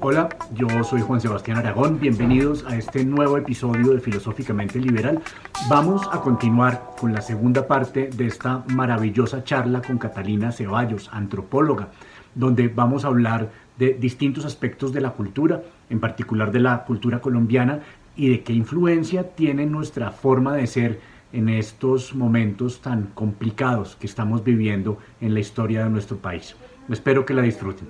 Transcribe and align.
Hola, 0.00 0.28
yo 0.54 0.68
soy 0.84 1.00
Juan 1.00 1.20
Sebastián 1.20 1.58
Aragón, 1.58 1.98
bienvenidos 1.98 2.64
a 2.66 2.76
este 2.76 3.04
nuevo 3.04 3.36
episodio 3.36 3.94
de 3.94 4.00
Filosóficamente 4.00 4.78
Liberal. 4.78 5.20
Vamos 5.68 6.08
a 6.12 6.20
continuar 6.20 6.90
con 7.00 7.12
la 7.12 7.20
segunda 7.20 7.66
parte 7.66 8.08
de 8.08 8.26
esta 8.28 8.62
maravillosa 8.68 9.42
charla 9.42 9.82
con 9.82 9.98
Catalina 9.98 10.52
Ceballos, 10.52 11.10
antropóloga, 11.12 11.88
donde 12.36 12.68
vamos 12.68 13.04
a 13.04 13.08
hablar 13.08 13.50
de 13.76 13.94
distintos 13.94 14.44
aspectos 14.44 14.92
de 14.92 15.00
la 15.00 15.10
cultura, 15.10 15.62
en 15.90 15.98
particular 15.98 16.52
de 16.52 16.60
la 16.60 16.84
cultura 16.84 17.20
colombiana 17.20 17.80
y 18.14 18.28
de 18.28 18.44
qué 18.44 18.52
influencia 18.52 19.34
tiene 19.34 19.66
nuestra 19.66 20.12
forma 20.12 20.54
de 20.54 20.68
ser 20.68 21.00
en 21.32 21.48
estos 21.48 22.14
momentos 22.14 22.80
tan 22.82 23.06
complicados 23.14 23.96
que 23.96 24.06
estamos 24.06 24.44
viviendo 24.44 24.98
en 25.20 25.34
la 25.34 25.40
historia 25.40 25.82
de 25.82 25.90
nuestro 25.90 26.18
país. 26.18 26.54
Espero 26.88 27.26
que 27.26 27.34
la 27.34 27.42
disfruten 27.42 27.88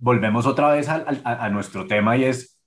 volvemos 0.00 0.46
otra 0.46 0.72
vez 0.72 0.88
a, 0.88 1.48
nuestro 1.50 1.86
tema 1.86 2.16
y 2.16 2.24
es, 2.24 2.58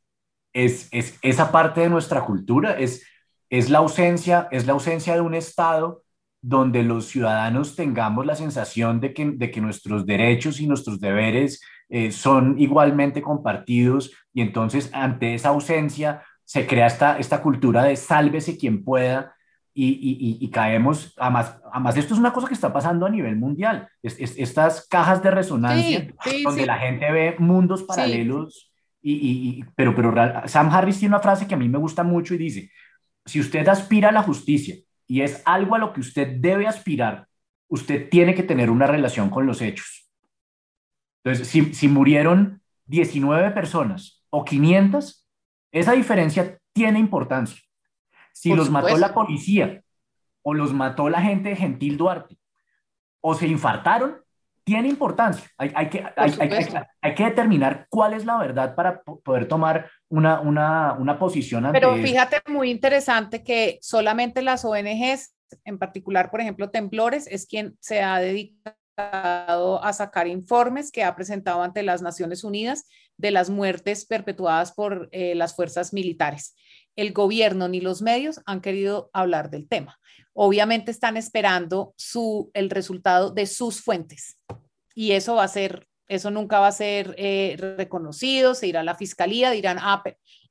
es, 0.54 0.88
es, 0.92 1.20
esa 1.22 1.52
parte 1.52 1.82
de 1.82 1.90
nuestra 1.90 2.22
cultura, 2.22 2.78
es, 2.78 3.06
es, 3.50 3.70
la 3.70 3.80
ausencia, 3.80 4.48
es 4.52 4.66
la 4.66 4.74
ausencia 4.74 5.16
de 5.16 5.22
un 5.22 5.34
Estado 5.34 6.04
donde 6.42 6.84
los 6.84 7.08
ciudadanos 7.08 7.76
tengamos 7.76 8.26
la 8.26 8.36
sensación 8.36 9.00
de 9.00 9.14
que, 9.14 9.32
de 9.32 9.50
que 9.50 9.62
nuestros 9.62 10.06
derechos 10.06 10.60
y 10.60 10.68
nuestros 10.68 11.00
deberes 11.00 11.62
eh, 11.90 12.12
son 12.12 12.60
igualmente 12.60 13.22
compartidos 13.22 14.12
y 14.34 14.42
entonces 14.42 14.90
ante 14.94 15.34
esa 15.34 15.50
ausencia 15.50 16.22
se 16.44 16.68
crea 16.68 16.88
esta, 16.88 17.18
esta 17.18 17.42
cultura 17.42 17.84
de 17.84 17.96
sálvese 17.96 18.58
quien 18.58 18.84
pueda 18.84 19.36
y, 19.76 20.50
caemos, 20.52 21.14
además, 21.18 21.60
además 21.72 21.98
esto 21.98 22.14
es 22.14 22.20
una 22.20 22.32
cosa 22.32 22.48
que 22.48 22.54
está 22.54 22.72
pasando 22.72 23.06
a 23.06 23.10
nivel 23.10 23.36
mundial, 23.36 23.88
estas 24.02 24.88
cajas 24.88 25.24
de 25.24 25.32
resonancia 25.32 26.14
donde 26.44 26.66
la 26.66 26.78
gente 26.78 27.12
ve 27.12 27.36
mundos 27.40 27.84
paralelos, 27.84 28.72
y, 29.02 29.64
pero, 29.76 29.96
pero 29.96 30.14
Sam 30.48 30.70
Harris 30.70 31.00
tiene 31.00 31.16
una 31.16 31.24
frase 31.24 31.48
que 31.48 31.56
a 31.56 31.58
mí 31.58 31.68
me 31.68 31.78
gusta 31.78 32.04
mucho 32.04 32.36
y 32.36 32.38
dice, 32.38 32.72
si 33.26 33.40
usted 33.40 33.68
aspira 33.68 34.10
a 34.10 34.14
la 34.14 34.24
justicia 34.24 34.76
y 35.08 35.22
es 35.22 35.42
algo 35.46 35.76
a 35.76 35.80
lo 35.80 35.92
que 35.92 36.02
usted 36.02 36.38
debe 36.40 36.68
aspirar, 36.68 37.28
usted 37.68 38.10
tiene 38.10 38.36
que 38.36 38.44
tener 38.44 38.70
una 38.70 38.88
relación 38.88 39.30
con 39.30 39.46
los 39.46 39.62
hechos. 39.62 40.10
Entonces, 41.24 41.48
si, 41.48 41.74
si 41.74 41.88
murieron 41.88 42.62
19 42.86 43.52
personas 43.52 44.24
o 44.30 44.46
500, 44.46 45.28
esa 45.72 45.94
diferencia 45.94 46.58
tiene 46.74 47.00
importancia. 47.00 47.62
Si 48.34 48.54
los 48.54 48.70
mató 48.70 48.98
la 48.98 49.14
policía 49.14 49.82
o 50.42 50.54
los 50.54 50.74
mató 50.74 51.10
la 51.10 51.22
gente 51.22 51.50
de 51.50 51.56
Gentil 51.56 51.96
Duarte 51.96 52.38
o 53.22 53.34
se 53.34 53.48
infartaron, 53.48 54.18
tiene 54.64 54.88
importancia. 54.88 55.50
Hay, 55.58 55.72
hay, 55.76 55.90
que, 55.90 56.04
hay, 56.16 56.34
hay, 57.02 57.16
que, 57.16 57.24
determinar 57.24 57.88
cuál 57.90 58.14
es 58.14 58.26
la 58.26 58.38
verdad 58.38 58.76
para 58.76 59.02
poder 59.02 59.48
tomar 59.48 59.90
una, 60.10 60.40
una, 60.40 60.94
una 60.94 61.20
posición 61.20 61.66
ante 61.66 61.80
Pero 61.80 61.96
fíjate, 61.96 62.42
muy 62.50 62.70
interesante 62.72 63.44
que 63.44 63.78
solamente 63.82 64.42
las 64.42 64.64
ONGs, 64.64 65.36
en 65.66 65.78
particular, 65.78 66.32
por 66.32 66.42
ejemplo, 66.42 66.70
Temblores, 66.70 67.28
es 67.28 67.46
quien 67.46 67.78
se 67.80 68.02
ha 68.02 68.20
dedicado 68.20 69.84
a 69.84 69.92
sacar 69.92 70.28
informes 70.28 70.92
que 70.92 71.04
ha 71.04 71.16
presentado 71.16 71.62
ante 71.62 71.84
las 71.84 72.02
Naciones 72.02 72.44
Unidas 72.44 72.88
de 73.18 73.32
las 73.32 73.50
muertes 73.50 74.06
perpetuadas 74.06 74.72
por 74.72 75.10
eh, 75.12 75.36
las 75.36 75.56
fuerzas 75.56 75.94
militares 75.94 76.56
el 76.96 77.14
gobierno 77.14 77.68
ni 77.68 77.82
los 77.82 78.02
medios 78.02 78.42
han 78.46 78.62
querido 78.62 79.10
hablar 79.14 79.50
del 79.50 79.68
tema. 79.68 80.00
Obviamente 80.34 80.92
están 80.92 81.18
esperando 81.18 81.94
su, 81.98 82.50
el 82.54 82.70
resultado 82.70 83.32
de 83.32 83.46
sus 83.46 83.82
fuentes 83.82 84.40
y 84.96 85.12
eso 85.12 85.36
va 85.36 85.44
a 85.44 85.48
ser, 85.48 85.88
eso 86.08 86.32
nunca 86.32 86.60
va 86.60 86.68
a 86.68 86.72
ser 86.72 87.16
eh, 87.18 87.56
reconocido, 87.78 88.56
se 88.56 88.68
irá 88.68 88.82
a 88.82 88.84
la 88.84 88.96
fiscalía, 88.96 89.52
dirán, 89.52 89.78
ah, 89.80 90.04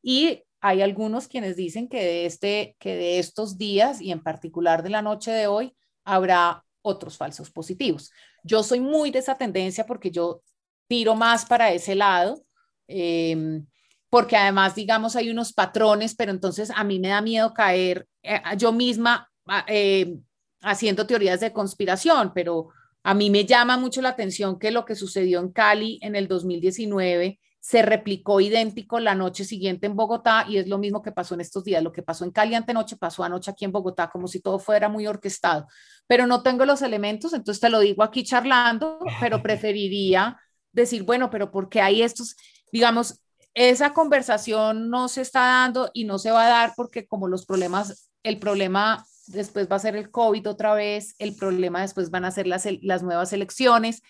y 0.02 0.42
hay 0.60 0.82
algunos 0.82 1.26
quienes 1.26 1.56
dicen 1.56 1.88
que 1.88 2.02
de, 2.02 2.26
este, 2.26 2.76
que 2.78 2.94
de 2.94 3.19
estos 3.19 3.58
días 3.58 4.00
y 4.00 4.12
en 4.12 4.22
particular 4.22 4.82
de 4.82 4.91
la 4.91 5.02
noche 5.02 5.32
de 5.32 5.48
hoy 5.48 5.75
habrá 6.04 6.64
otros 6.82 7.16
falsos 7.16 7.50
positivos. 7.50 8.12
Yo 8.44 8.62
soy 8.62 8.81
muy 8.81 9.10
de 9.10 9.20
esa 9.20 9.36
tendencia 9.36 9.86
porque 9.86 10.10
yo 10.10 10.42
tiro 10.88 11.14
más 11.14 11.47
para 11.47 11.72
ese 11.72 11.94
lado. 11.94 12.44
Eh, 12.88 13.62
porque 14.12 14.36
además, 14.36 14.74
digamos, 14.74 15.16
hay 15.16 15.30
unos 15.30 15.54
patrones, 15.54 16.14
pero 16.14 16.32
entonces 16.32 16.70
a 16.76 16.84
mí 16.84 17.00
me 17.00 17.08
da 17.08 17.22
miedo 17.22 17.54
caer 17.54 18.06
eh, 18.22 18.42
yo 18.58 18.70
misma 18.70 19.30
eh, 19.66 20.18
haciendo 20.60 21.06
teorías 21.06 21.40
de 21.40 21.54
conspiración, 21.54 22.30
pero 22.34 22.68
a 23.02 23.14
mí 23.14 23.30
me 23.30 23.46
llama 23.46 23.78
mucho 23.78 24.02
la 24.02 24.10
atención 24.10 24.58
que 24.58 24.70
lo 24.70 24.84
que 24.84 24.96
sucedió 24.96 25.40
en 25.40 25.50
Cali 25.50 25.98
en 26.02 26.14
el 26.14 26.28
2019 26.28 27.40
se 27.58 27.80
replicó 27.80 28.42
idéntico 28.42 29.00
la 29.00 29.14
noche 29.14 29.46
siguiente 29.46 29.86
en 29.86 29.96
Bogotá 29.96 30.44
y 30.46 30.58
es 30.58 30.68
lo 30.68 30.76
mismo 30.76 31.00
que 31.00 31.12
pasó 31.12 31.32
en 31.32 31.40
estos 31.40 31.64
días. 31.64 31.82
Lo 31.82 31.90
que 31.92 32.02
pasó 32.02 32.26
en 32.26 32.32
Cali 32.32 32.54
antenoche 32.54 32.98
pasó 32.98 33.24
anoche 33.24 33.50
aquí 33.50 33.64
en 33.64 33.72
Bogotá, 33.72 34.10
como 34.10 34.28
si 34.28 34.40
todo 34.40 34.58
fuera 34.58 34.90
muy 34.90 35.06
orquestado. 35.06 35.68
Pero 36.06 36.26
no 36.26 36.42
tengo 36.42 36.66
los 36.66 36.82
elementos, 36.82 37.32
entonces 37.32 37.62
te 37.62 37.70
lo 37.70 37.80
digo 37.80 38.02
aquí 38.02 38.24
charlando, 38.24 38.98
pero 39.20 39.42
preferiría 39.42 40.38
decir, 40.70 41.02
bueno, 41.02 41.30
pero 41.30 41.50
porque 41.50 41.80
hay 41.80 42.02
estos, 42.02 42.36
digamos, 42.70 43.22
esa 43.54 43.92
conversación 43.92 44.88
no 44.88 45.08
se 45.08 45.20
está 45.20 45.40
dando 45.40 45.90
y 45.92 46.04
no 46.04 46.18
se 46.18 46.30
va 46.30 46.46
a 46.46 46.50
dar 46.50 46.72
porque 46.76 47.06
como 47.06 47.28
los 47.28 47.44
problemas, 47.44 48.10
el 48.22 48.38
problema 48.38 49.04
después 49.26 49.68
va 49.70 49.76
a 49.76 49.80
ser 49.80 49.96
el 49.96 50.10
COVID 50.10 50.48
otra 50.48 50.74
vez, 50.74 51.14
el 51.18 51.36
problema 51.36 51.82
después 51.82 52.10
van 52.10 52.24
a 52.24 52.30
ser 52.30 52.46
las, 52.46 52.66
las 52.82 53.02
nuevas 53.02 53.32
elecciones 53.32 54.02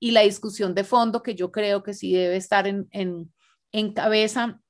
y 0.00 0.12
la 0.12 0.22
discusión 0.22 0.74
de 0.74 0.84
fondo 0.84 1.22
que 1.22 1.34
yo 1.34 1.50
creo 1.50 1.82
que 1.82 1.94
sí 1.94 2.12
debe 2.12 2.36
estar 2.36 2.66
en, 2.66 2.88
en, 2.90 3.32
en 3.72 3.92
cabeza 3.92 4.60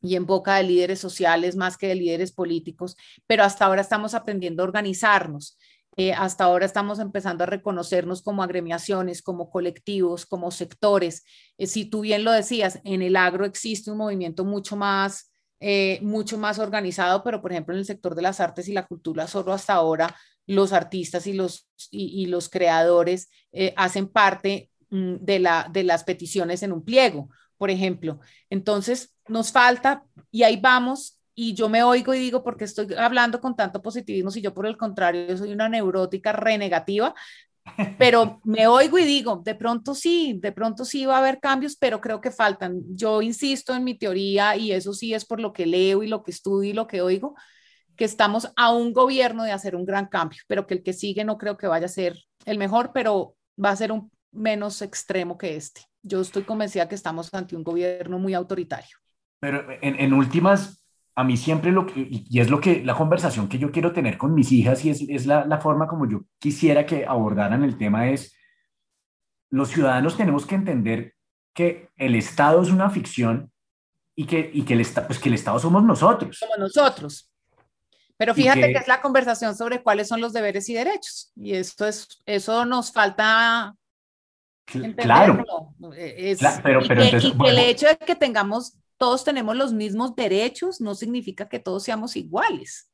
y 0.00 0.16
en 0.16 0.26
boca 0.26 0.56
de 0.56 0.64
líderes 0.64 0.98
sociales 1.00 1.56
más 1.56 1.78
que 1.78 1.88
de 1.88 1.94
líderes 1.94 2.32
políticos, 2.32 2.96
pero 3.26 3.42
hasta 3.42 3.64
ahora 3.64 3.80
estamos 3.80 4.14
aprendiendo 4.14 4.62
a 4.62 4.66
organizarnos. 4.66 5.58
Eh, 5.96 6.12
hasta 6.12 6.44
ahora 6.44 6.66
estamos 6.66 6.98
empezando 6.98 7.44
a 7.44 7.46
reconocernos 7.46 8.22
como 8.22 8.42
agremiaciones, 8.42 9.22
como 9.22 9.50
colectivos, 9.50 10.26
como 10.26 10.50
sectores. 10.50 11.24
Eh, 11.56 11.66
si 11.66 11.84
tú 11.84 12.00
bien 12.00 12.24
lo 12.24 12.32
decías, 12.32 12.80
en 12.84 13.02
el 13.02 13.16
agro 13.16 13.44
existe 13.44 13.90
un 13.90 13.98
movimiento 13.98 14.44
mucho 14.44 14.76
más, 14.76 15.32
eh, 15.60 16.00
mucho 16.02 16.36
más 16.36 16.58
organizado, 16.58 17.22
pero 17.22 17.40
por 17.40 17.52
ejemplo 17.52 17.74
en 17.74 17.80
el 17.80 17.86
sector 17.86 18.14
de 18.14 18.22
las 18.22 18.40
artes 18.40 18.68
y 18.68 18.72
la 18.72 18.86
cultura, 18.86 19.28
solo 19.28 19.52
hasta 19.52 19.74
ahora 19.74 20.14
los 20.46 20.72
artistas 20.72 21.26
y 21.26 21.32
los, 21.32 21.68
y, 21.90 22.26
los 22.26 22.50
creadores 22.50 23.30
hacen 23.76 24.08
parte 24.08 24.70
mm, 24.90 25.16
de, 25.20 25.38
la, 25.38 25.68
de 25.72 25.84
las 25.84 26.04
peticiones 26.04 26.62
en 26.62 26.72
un 26.72 26.84
pliego, 26.84 27.30
por 27.56 27.70
ejemplo. 27.70 28.20
Entonces, 28.50 29.14
nos 29.28 29.52
falta, 29.52 30.04
y 30.30 30.42
ahí 30.42 30.58
vamos, 30.60 31.13
y 31.34 31.54
yo 31.54 31.68
me 31.68 31.82
oigo 31.82 32.14
y 32.14 32.18
digo, 32.18 32.42
porque 32.42 32.64
estoy 32.64 32.94
hablando 32.94 33.40
con 33.40 33.56
tanto 33.56 33.82
positivismo, 33.82 34.30
si 34.30 34.40
yo 34.40 34.54
por 34.54 34.66
el 34.66 34.76
contrario 34.76 35.36
soy 35.36 35.52
una 35.52 35.68
neurótica 35.68 36.32
renegativa, 36.32 37.14
pero 37.98 38.40
me 38.44 38.66
oigo 38.66 38.98
y 38.98 39.04
digo, 39.04 39.42
de 39.44 39.54
pronto 39.54 39.94
sí, 39.94 40.38
de 40.40 40.52
pronto 40.52 40.84
sí 40.84 41.06
va 41.06 41.16
a 41.16 41.18
haber 41.18 41.40
cambios, 41.40 41.76
pero 41.76 42.00
creo 42.00 42.20
que 42.20 42.30
faltan. 42.30 42.80
Yo 42.94 43.22
insisto 43.22 43.74
en 43.74 43.84
mi 43.84 43.96
teoría 43.96 44.56
y 44.56 44.72
eso 44.72 44.92
sí 44.92 45.14
es 45.14 45.24
por 45.24 45.40
lo 45.40 45.52
que 45.52 45.66
leo 45.66 46.02
y 46.02 46.08
lo 46.08 46.22
que 46.22 46.30
estudio 46.30 46.70
y 46.70 46.74
lo 46.74 46.86
que 46.86 47.02
oigo, 47.02 47.34
que 47.96 48.04
estamos 48.04 48.52
a 48.56 48.72
un 48.72 48.92
gobierno 48.92 49.44
de 49.44 49.52
hacer 49.52 49.76
un 49.76 49.84
gran 49.84 50.06
cambio, 50.06 50.40
pero 50.46 50.66
que 50.66 50.74
el 50.74 50.82
que 50.82 50.92
sigue 50.92 51.24
no 51.24 51.38
creo 51.38 51.56
que 51.56 51.66
vaya 51.66 51.86
a 51.86 51.88
ser 51.88 52.16
el 52.44 52.58
mejor, 52.58 52.92
pero 52.92 53.36
va 53.62 53.70
a 53.70 53.76
ser 53.76 53.92
un 53.92 54.10
menos 54.32 54.82
extremo 54.82 55.38
que 55.38 55.56
este. 55.56 55.82
Yo 56.02 56.20
estoy 56.20 56.42
convencida 56.42 56.88
que 56.88 56.96
estamos 56.96 57.32
ante 57.32 57.56
un 57.56 57.62
gobierno 57.62 58.18
muy 58.18 58.34
autoritario. 58.34 58.98
Pero 59.40 59.64
en, 59.80 59.98
en 59.98 60.12
últimas, 60.12 60.83
a 61.16 61.24
mí 61.24 61.36
siempre 61.36 61.70
lo 61.70 61.86
que, 61.86 62.08
y 62.08 62.40
es 62.40 62.50
lo 62.50 62.60
que, 62.60 62.82
la 62.84 62.94
conversación 62.94 63.48
que 63.48 63.58
yo 63.58 63.70
quiero 63.70 63.92
tener 63.92 64.18
con 64.18 64.34
mis 64.34 64.50
hijas 64.52 64.84
y 64.84 64.90
es, 64.90 65.00
es 65.08 65.26
la, 65.26 65.44
la, 65.44 65.58
forma 65.58 65.86
como 65.86 66.08
yo 66.08 66.22
quisiera 66.38 66.86
que 66.86 67.06
abordaran 67.06 67.62
el 67.62 67.78
tema 67.78 68.10
es, 68.10 68.36
los 69.50 69.68
ciudadanos 69.68 70.16
tenemos 70.16 70.44
que 70.44 70.56
entender 70.56 71.14
que 71.52 71.90
el 71.96 72.16
Estado 72.16 72.62
es 72.62 72.70
una 72.70 72.90
ficción 72.90 73.52
y 74.16 74.26
que, 74.26 74.50
y 74.52 74.62
que, 74.62 74.74
el, 74.74 74.86
pues 75.06 75.18
que 75.18 75.28
el 75.28 75.36
Estado 75.36 75.58
somos 75.60 75.84
nosotros. 75.84 76.36
Somos 76.36 76.58
nosotros. 76.58 77.30
Pero 78.16 78.34
fíjate 78.34 78.72
que, 78.72 78.78
es 78.78 78.88
la 78.88 79.00
conversación 79.00 79.56
sobre 79.56 79.82
cuáles 79.82 80.08
son 80.08 80.20
los 80.20 80.32
deberes 80.32 80.68
y 80.68 80.74
derechos. 80.74 81.32
Y 81.36 81.54
esto 81.54 81.86
es, 81.86 82.22
eso 82.26 82.64
nos 82.64 82.92
falta 82.92 83.74
Claro. 84.96 85.44
Es, 85.96 86.40
pero, 86.62 86.80
pero 86.86 87.04
y 87.04 87.10
que, 87.10 87.16
el 87.16 87.58
hecho 87.58 87.86
de 87.86 87.96
que 87.96 88.14
tengamos 88.14 88.76
todos 88.96 89.24
tenemos 89.24 89.56
los 89.56 89.72
mismos 89.72 90.14
derechos, 90.14 90.80
no 90.80 90.94
significa 90.94 91.48
que 91.48 91.58
todos 91.58 91.82
seamos 91.82 92.16
iguales. 92.16 92.90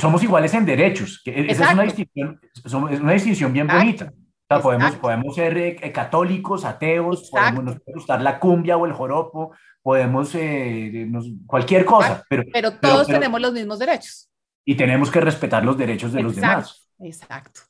Somos 0.00 0.22
iguales 0.22 0.52
en 0.54 0.66
derechos, 0.66 1.22
esa 1.24 1.64
es 1.66 1.72
una 1.72 1.84
distinción, 1.84 2.40
es 2.52 2.72
una 2.74 3.12
distinción 3.12 3.52
bien 3.52 3.68
bonita. 3.68 4.12
podemos, 4.48 4.96
podemos 4.96 5.34
ser 5.34 5.56
eh, 5.56 5.92
católicos, 5.92 6.64
ateos, 6.64 7.30
podemos, 7.30 7.62
nos 7.64 7.80
puede 7.80 7.98
gustar 7.98 8.20
la 8.20 8.40
cumbia 8.40 8.76
o 8.76 8.84
el 8.86 8.92
joropo, 8.92 9.52
podemos 9.82 10.34
eh, 10.34 11.08
cualquier 11.46 11.84
cosa. 11.84 12.24
Pero, 12.28 12.42
pero 12.52 12.72
todos 12.72 13.06
tenemos 13.06 13.40
los 13.40 13.52
mismos 13.52 13.78
derechos. 13.78 14.28
Y 14.64 14.74
tenemos 14.74 15.10
que 15.10 15.20
respetar 15.20 15.64
los 15.64 15.78
derechos 15.78 16.12
de 16.12 16.22
los 16.22 16.34
demás. 16.34 16.90
Exacto. 16.98 17.60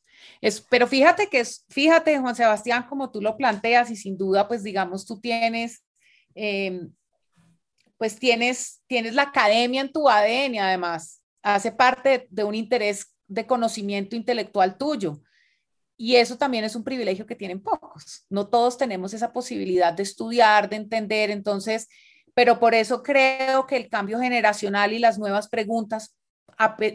Es, 0.40 0.60
pero 0.60 0.86
fíjate 0.86 1.28
que 1.28 1.44
fíjate, 1.68 2.18
Juan 2.18 2.34
Sebastián, 2.34 2.86
como 2.88 3.10
tú 3.10 3.20
lo 3.20 3.36
planteas, 3.36 3.90
y 3.90 3.96
sin 3.96 4.16
duda, 4.16 4.48
pues 4.48 4.62
digamos, 4.62 5.04
tú 5.04 5.20
tienes 5.20 5.84
em, 6.38 6.92
pues 7.98 8.18
tienes, 8.18 8.80
tienes 8.86 9.14
la 9.14 9.22
academia 9.22 9.80
en 9.80 9.92
tu 9.92 10.08
ADN, 10.08 10.60
además, 10.60 11.22
hace 11.42 11.72
parte 11.72 12.26
de 12.30 12.44
un 12.44 12.54
interés 12.54 13.14
de 13.26 13.46
conocimiento 13.46 14.16
intelectual 14.16 14.78
tuyo. 14.78 15.20
Y 15.96 16.14
eso 16.14 16.38
también 16.38 16.62
es 16.62 16.76
un 16.76 16.84
privilegio 16.84 17.26
que 17.26 17.34
tienen 17.34 17.60
pocos. 17.60 18.24
No 18.30 18.48
todos 18.48 18.78
tenemos 18.78 19.14
esa 19.14 19.32
posibilidad 19.32 19.92
de 19.92 20.04
estudiar, 20.04 20.68
de 20.68 20.76
entender. 20.76 21.30
Entonces, 21.30 21.88
pero 22.34 22.60
por 22.60 22.72
eso 22.74 23.02
creo 23.02 23.66
que 23.66 23.76
el 23.76 23.88
cambio 23.88 24.20
generacional 24.20 24.92
y 24.92 25.00
las 25.00 25.18
nuevas 25.18 25.48
preguntas, 25.48 26.16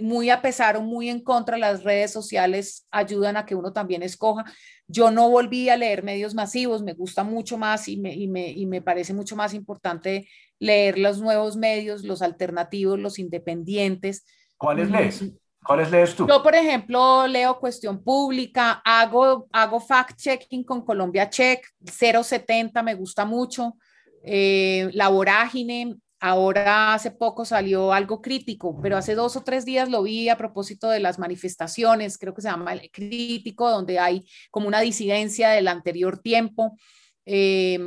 muy 0.02 0.30
a 0.30 0.42
pesar 0.42 0.78
o 0.78 0.82
muy 0.82 1.10
en 1.10 1.22
contra, 1.22 1.58
las 1.58 1.84
redes 1.84 2.12
sociales 2.12 2.88
ayudan 2.92 3.38
a 3.38 3.46
que 3.46 3.56
uno 3.56 3.72
también 3.72 4.04
escoja. 4.04 4.44
Yo 4.88 5.12
no 5.12 5.30
volví 5.30 5.70
a 5.70 5.78
leer 5.78 6.04
medios 6.04 6.36
masivos, 6.36 6.84
me 6.84 6.94
gusta 6.94 7.24
mucho 7.24 7.58
más 7.58 7.88
y 7.88 7.98
me, 7.98 8.14
y 8.14 8.28
me, 8.28 8.50
y 8.50 8.66
me 8.66 8.82
parece 8.82 9.14
mucho 9.14 9.36
más 9.36 9.54
importante 9.54 10.28
leer 10.60 10.98
los 10.98 11.22
nuevos 11.22 11.56
medios, 11.56 12.04
los 12.04 12.22
alternativos, 12.22 13.00
los 13.00 13.20
independientes. 13.20 14.26
¿Cuáles 14.58 14.90
lees? 14.90 15.24
¿Cuáles 15.66 15.92
lees 15.92 16.16
tú? 16.16 16.28
Yo, 16.28 16.44
por 16.44 16.56
ejemplo, 16.56 17.26
leo 17.28 17.60
Cuestión 17.60 18.04
Pública, 18.04 18.82
hago, 18.84 19.48
hago 19.52 19.80
fact-checking 19.80 20.66
con 20.66 20.84
Colombia 20.84 21.30
Check, 21.30 21.66
070 21.86 22.84
me 22.84 22.96
gusta 22.96 23.24
mucho, 23.24 23.78
eh, 24.24 24.90
La 24.94 25.08
Vorágine, 25.08 25.96
ahora 26.24 26.94
hace 26.94 27.12
poco 27.12 27.44
salió 27.44 27.92
algo 27.92 28.22
crítico, 28.22 28.80
pero 28.82 28.96
hace 28.96 29.14
dos 29.14 29.36
o 29.36 29.44
tres 29.44 29.66
días 29.66 29.90
lo 29.90 30.04
vi 30.04 30.30
a 30.30 30.38
propósito 30.38 30.90
de 30.90 31.02
las 31.02 31.20
manifestaciones, 31.20 32.18
creo 32.18 32.34
que 32.34 32.42
se 32.42 32.48
llama 32.48 32.72
el 32.72 32.90
crítico, 32.92 33.70
donde 33.70 34.00
hay 34.00 34.26
como 34.50 34.70
una 34.70 34.80
disidencia 34.80 35.50
del 35.50 35.68
anterior 35.68 36.20
tiempo. 36.20 36.78
Eh, 37.26 37.78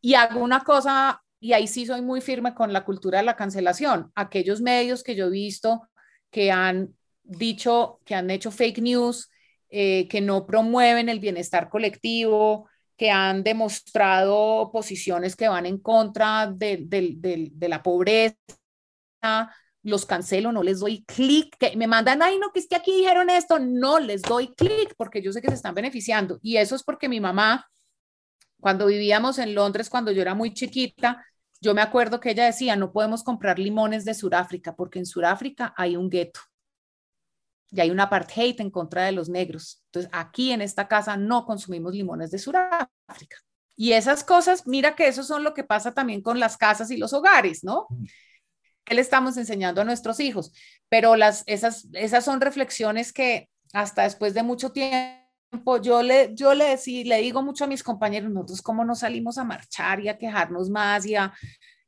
y 0.00 0.14
hago 0.14 0.40
una 0.40 0.64
cosa 0.64 1.22
y 1.38 1.52
ahí 1.52 1.68
sí 1.68 1.86
soy 1.86 2.02
muy 2.02 2.20
firme 2.20 2.54
con 2.54 2.72
la 2.72 2.84
cultura 2.84 3.18
de 3.18 3.24
la 3.24 3.36
cancelación. 3.36 4.10
Aquellos 4.16 4.60
medios 4.60 5.04
que 5.04 5.14
yo 5.14 5.26
he 5.26 5.30
visto 5.30 5.88
que 6.32 6.50
han 6.50 6.92
dicho, 7.22 8.00
que 8.04 8.16
han 8.16 8.30
hecho 8.30 8.50
fake 8.50 8.78
news, 8.78 9.30
eh, 9.68 10.08
que 10.08 10.20
no 10.20 10.44
promueven 10.44 11.08
el 11.08 11.20
bienestar 11.20 11.68
colectivo, 11.68 12.68
que 12.96 13.10
han 13.10 13.42
demostrado 13.42 14.70
posiciones 14.72 15.36
que 15.36 15.48
van 15.48 15.66
en 15.66 15.78
contra 15.78 16.46
de, 16.46 16.84
de 16.86 17.68
la 17.68 17.82
pobreza, 17.82 18.36
los 19.82 20.06
cancelo, 20.06 20.50
no 20.52 20.62
les 20.62 20.80
doy 20.80 21.04
clic, 21.04 21.56
me 21.76 21.86
mandan, 21.86 22.22
ay, 22.22 22.38
no, 22.38 22.50
que 22.52 22.60
es 22.60 22.68
que 22.68 22.76
aquí 22.76 22.96
dijeron 22.96 23.30
esto, 23.30 23.58
no 23.58 24.00
les 24.00 24.22
doy 24.22 24.54
clic 24.54 24.94
porque 24.96 25.22
yo 25.22 25.32
sé 25.32 25.40
que 25.40 25.48
se 25.48 25.54
están 25.54 25.74
beneficiando. 25.74 26.38
Y 26.42 26.56
eso 26.56 26.74
es 26.74 26.82
porque 26.82 27.08
mi 27.08 27.20
mamá 27.20 27.66
cuando 28.60 28.86
vivíamos 28.86 29.38
en 29.38 29.54
Londres, 29.54 29.90
cuando 29.90 30.10
yo 30.12 30.22
era 30.22 30.34
muy 30.34 30.52
chiquita, 30.52 31.24
yo 31.60 31.74
me 31.74 31.82
acuerdo 31.82 32.20
que 32.20 32.30
ella 32.30 32.46
decía, 32.46 32.76
no 32.76 32.92
podemos 32.92 33.22
comprar 33.22 33.58
limones 33.58 34.04
de 34.04 34.14
Sudáfrica 34.14 34.74
porque 34.74 34.98
en 34.98 35.06
Sudáfrica 35.06 35.74
hay 35.76 35.96
un 35.96 36.10
gueto 36.10 36.40
y 37.70 37.80
hay 37.80 37.90
un 37.90 38.00
apartheid 38.00 38.60
en 38.60 38.70
contra 38.70 39.04
de 39.04 39.12
los 39.12 39.28
negros. 39.28 39.82
Entonces, 39.86 40.10
aquí 40.12 40.52
en 40.52 40.62
esta 40.62 40.88
casa 40.88 41.16
no 41.16 41.44
consumimos 41.44 41.94
limones 41.94 42.30
de 42.30 42.38
Sudáfrica. 42.38 43.36
Y 43.76 43.92
esas 43.92 44.24
cosas, 44.24 44.66
mira 44.66 44.94
que 44.94 45.08
eso 45.08 45.22
son 45.22 45.44
lo 45.44 45.52
que 45.52 45.64
pasa 45.64 45.92
también 45.92 46.22
con 46.22 46.40
las 46.40 46.56
casas 46.56 46.90
y 46.90 46.96
los 46.96 47.12
hogares, 47.12 47.62
¿no? 47.62 47.86
¿Qué 48.84 48.94
le 48.94 49.00
estamos 49.00 49.36
enseñando 49.36 49.82
a 49.82 49.84
nuestros 49.84 50.20
hijos? 50.20 50.52
Pero 50.88 51.16
las, 51.16 51.42
esas, 51.46 51.88
esas 51.92 52.24
son 52.24 52.40
reflexiones 52.40 53.12
que 53.12 53.50
hasta 53.72 54.04
después 54.04 54.32
de 54.32 54.42
mucho 54.42 54.70
tiempo 54.70 55.82
yo 55.82 56.02
le, 56.02 56.30
yo 56.34 56.54
le, 56.54 56.66
decí, 56.66 57.04
le 57.04 57.20
digo 57.20 57.42
mucho 57.42 57.64
a 57.64 57.68
mis 57.68 57.82
compañeros, 57.82 58.30
nosotros 58.30 58.62
cómo 58.62 58.84
no 58.84 58.94
salimos 58.94 59.38
a 59.38 59.44
marchar 59.44 60.00
y 60.00 60.08
a 60.08 60.18
quejarnos 60.18 60.70
más 60.70 61.04
y 61.04 61.16
a, 61.16 61.34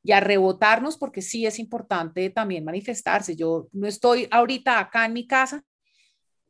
y 0.09 0.13
a 0.13 0.21
rebotarnos, 0.21 0.97
porque 0.97 1.21
sí 1.21 1.45
es 1.45 1.59
importante 1.59 2.31
también 2.31 2.65
manifestarse. 2.65 3.37
Yo 3.37 3.69
no 3.73 3.87
estoy 3.87 4.27
ahorita 4.31 4.81
acá 4.81 5.05
en 5.05 5.13
mi 5.13 5.27
casa 5.27 5.63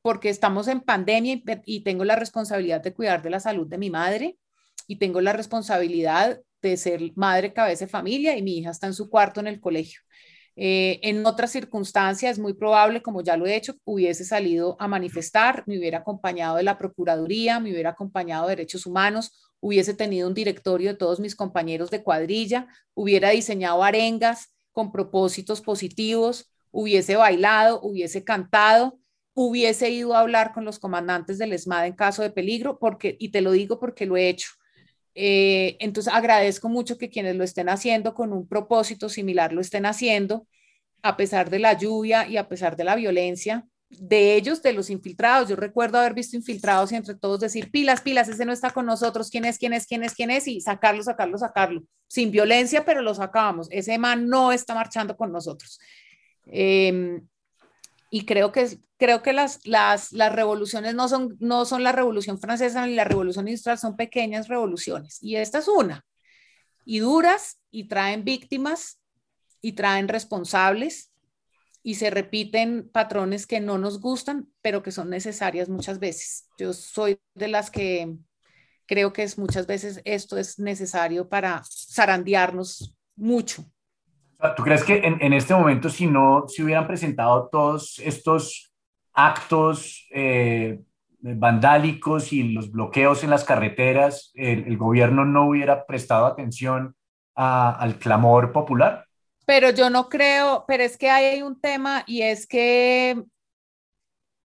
porque 0.00 0.28
estamos 0.28 0.68
en 0.68 0.80
pandemia 0.80 1.42
y, 1.66 1.82
tengo 1.82 2.04
la 2.04 2.14
responsabilidad 2.14 2.80
de 2.80 2.94
cuidar 2.94 3.20
de 3.20 3.30
la 3.30 3.40
salud 3.40 3.66
de 3.66 3.76
mi 3.76 3.90
madre 3.90 4.38
y 4.86 5.00
tengo 5.00 5.20
la 5.20 5.32
responsabilidad 5.32 6.40
de 6.62 6.76
ser 6.76 7.00
madre 7.16 7.52
cabeza 7.52 7.86
de 7.86 7.90
familia 7.90 8.36
y 8.36 8.42
mi 8.42 8.58
hija 8.58 8.70
está 8.70 8.86
en 8.86 8.94
su 8.94 9.10
cuarto 9.10 9.40
en 9.40 9.48
el 9.48 9.58
colegio. 9.58 10.02
Eh, 10.60 10.98
en 11.04 11.24
otras 11.24 11.52
circunstancias, 11.52 12.32
es 12.32 12.38
muy 12.40 12.52
probable, 12.52 13.00
como 13.00 13.22
ya 13.22 13.36
lo 13.36 13.46
he 13.46 13.54
hecho, 13.54 13.76
hubiese 13.84 14.24
salido 14.24 14.76
a 14.80 14.88
manifestar, 14.88 15.62
me 15.68 15.78
hubiera 15.78 15.98
acompañado 15.98 16.56
de 16.56 16.64
la 16.64 16.76
Procuraduría, 16.76 17.60
me 17.60 17.70
hubiera 17.70 17.90
acompañado 17.90 18.48
de 18.48 18.56
Derechos 18.56 18.84
Humanos, 18.84 19.30
hubiese 19.60 19.94
tenido 19.94 20.26
un 20.26 20.34
directorio 20.34 20.90
de 20.90 20.96
todos 20.96 21.20
mis 21.20 21.36
compañeros 21.36 21.90
de 21.90 22.02
cuadrilla, 22.02 22.66
hubiera 22.94 23.30
diseñado 23.30 23.84
arengas 23.84 24.52
con 24.72 24.90
propósitos 24.90 25.60
positivos, 25.60 26.50
hubiese 26.72 27.14
bailado, 27.14 27.80
hubiese 27.80 28.24
cantado, 28.24 28.98
hubiese 29.34 29.90
ido 29.90 30.16
a 30.16 30.20
hablar 30.20 30.52
con 30.52 30.64
los 30.64 30.80
comandantes 30.80 31.38
del 31.38 31.52
ESMAD 31.52 31.86
en 31.86 31.92
caso 31.92 32.22
de 32.22 32.30
peligro, 32.30 32.80
porque, 32.80 33.16
y 33.20 33.30
te 33.30 33.42
lo 33.42 33.52
digo 33.52 33.78
porque 33.78 34.06
lo 34.06 34.16
he 34.16 34.28
hecho. 34.28 34.48
Eh, 35.20 35.76
entonces 35.80 36.12
agradezco 36.14 36.68
mucho 36.68 36.96
que 36.96 37.10
quienes 37.10 37.34
lo 37.34 37.42
estén 37.42 37.68
haciendo 37.68 38.14
con 38.14 38.32
un 38.32 38.46
propósito 38.46 39.08
similar 39.08 39.52
lo 39.52 39.60
estén 39.60 39.84
haciendo, 39.84 40.46
a 41.02 41.16
pesar 41.16 41.50
de 41.50 41.58
la 41.58 41.72
lluvia 41.72 42.28
y 42.28 42.36
a 42.36 42.48
pesar 42.48 42.76
de 42.76 42.84
la 42.84 42.94
violencia 42.94 43.66
de 43.88 44.36
ellos, 44.36 44.62
de 44.62 44.72
los 44.72 44.90
infiltrados. 44.90 45.48
Yo 45.48 45.56
recuerdo 45.56 45.98
haber 45.98 46.14
visto 46.14 46.36
infiltrados 46.36 46.92
y 46.92 46.94
entre 46.94 47.16
todos 47.16 47.40
decir, 47.40 47.68
pilas, 47.72 48.00
pilas, 48.00 48.28
ese 48.28 48.44
no 48.44 48.52
está 48.52 48.70
con 48.70 48.86
nosotros, 48.86 49.28
¿quién 49.28 49.44
es, 49.44 49.58
quién 49.58 49.72
es, 49.72 49.88
quién 49.88 50.04
es, 50.04 50.14
quién 50.14 50.30
es? 50.30 50.46
Y 50.46 50.60
sacarlo, 50.60 51.02
sacarlo, 51.02 51.36
sacarlo, 51.36 51.82
sin 52.06 52.30
violencia, 52.30 52.84
pero 52.84 53.02
lo 53.02 53.12
sacábamos. 53.12 53.66
Ese 53.72 53.98
man 53.98 54.28
no 54.28 54.52
está 54.52 54.72
marchando 54.72 55.16
con 55.16 55.32
nosotros. 55.32 55.80
Eh, 56.46 57.22
y 58.10 58.24
creo 58.24 58.52
que, 58.52 58.78
creo 58.96 59.22
que 59.22 59.32
las, 59.32 59.66
las, 59.66 60.12
las 60.12 60.34
revoluciones 60.34 60.94
no 60.94 61.08
son, 61.08 61.36
no 61.40 61.64
son 61.64 61.82
la 61.82 61.92
revolución 61.92 62.38
francesa 62.38 62.86
ni 62.86 62.94
la 62.94 63.04
revolución 63.04 63.48
industrial, 63.48 63.78
son 63.78 63.96
pequeñas 63.96 64.48
revoluciones. 64.48 65.22
Y 65.22 65.36
esta 65.36 65.58
es 65.58 65.68
una. 65.68 66.04
Y 66.84 67.00
duras 67.00 67.60
y 67.70 67.88
traen 67.88 68.24
víctimas 68.24 69.00
y 69.60 69.72
traen 69.72 70.08
responsables 70.08 71.12
y 71.82 71.94
se 71.94 72.10
repiten 72.10 72.88
patrones 72.88 73.46
que 73.46 73.60
no 73.60 73.78
nos 73.78 74.00
gustan, 74.00 74.50
pero 74.62 74.82
que 74.82 74.90
son 74.90 75.10
necesarias 75.10 75.68
muchas 75.68 75.98
veces. 75.98 76.48
Yo 76.58 76.72
soy 76.72 77.20
de 77.34 77.48
las 77.48 77.70
que 77.70 78.16
creo 78.86 79.12
que 79.12 79.22
es 79.22 79.38
muchas 79.38 79.66
veces 79.66 80.00
esto 80.04 80.38
es 80.38 80.58
necesario 80.58 81.28
para 81.28 81.62
zarandearnos 81.64 82.96
mucho. 83.16 83.70
¿Tú 84.56 84.62
crees 84.62 84.84
que 84.84 85.00
en, 85.04 85.32
este 85.32 85.52
momento, 85.52 85.88
si 85.88 86.06
no 86.06 86.44
se 86.46 86.62
hubieran 86.62 86.86
presentado 86.86 87.48
todos 87.50 87.98
estos 87.98 88.72
actos 89.12 90.06
eh, 90.12 90.80
vandálicos 91.18 92.32
y 92.32 92.44
los 92.44 92.70
bloqueos 92.70 93.24
en 93.24 93.30
las 93.30 93.42
carreteras, 93.42 94.30
el, 94.34 94.76
gobierno 94.76 95.24
no 95.24 95.48
hubiera 95.48 95.84
prestado 95.86 96.26
atención 96.26 96.94
al 97.34 97.98
clamor 97.98 98.52
popular? 98.52 99.06
Pero 99.44 99.70
yo 99.70 99.90
no 99.90 100.08
creo, 100.08 100.64
pero 100.68 100.84
es 100.84 100.96
que 100.96 101.10
hay 101.10 101.42
un 101.42 101.60
tema 101.60 102.04
y 102.06 102.22
es 102.22 102.46
que 102.46 103.24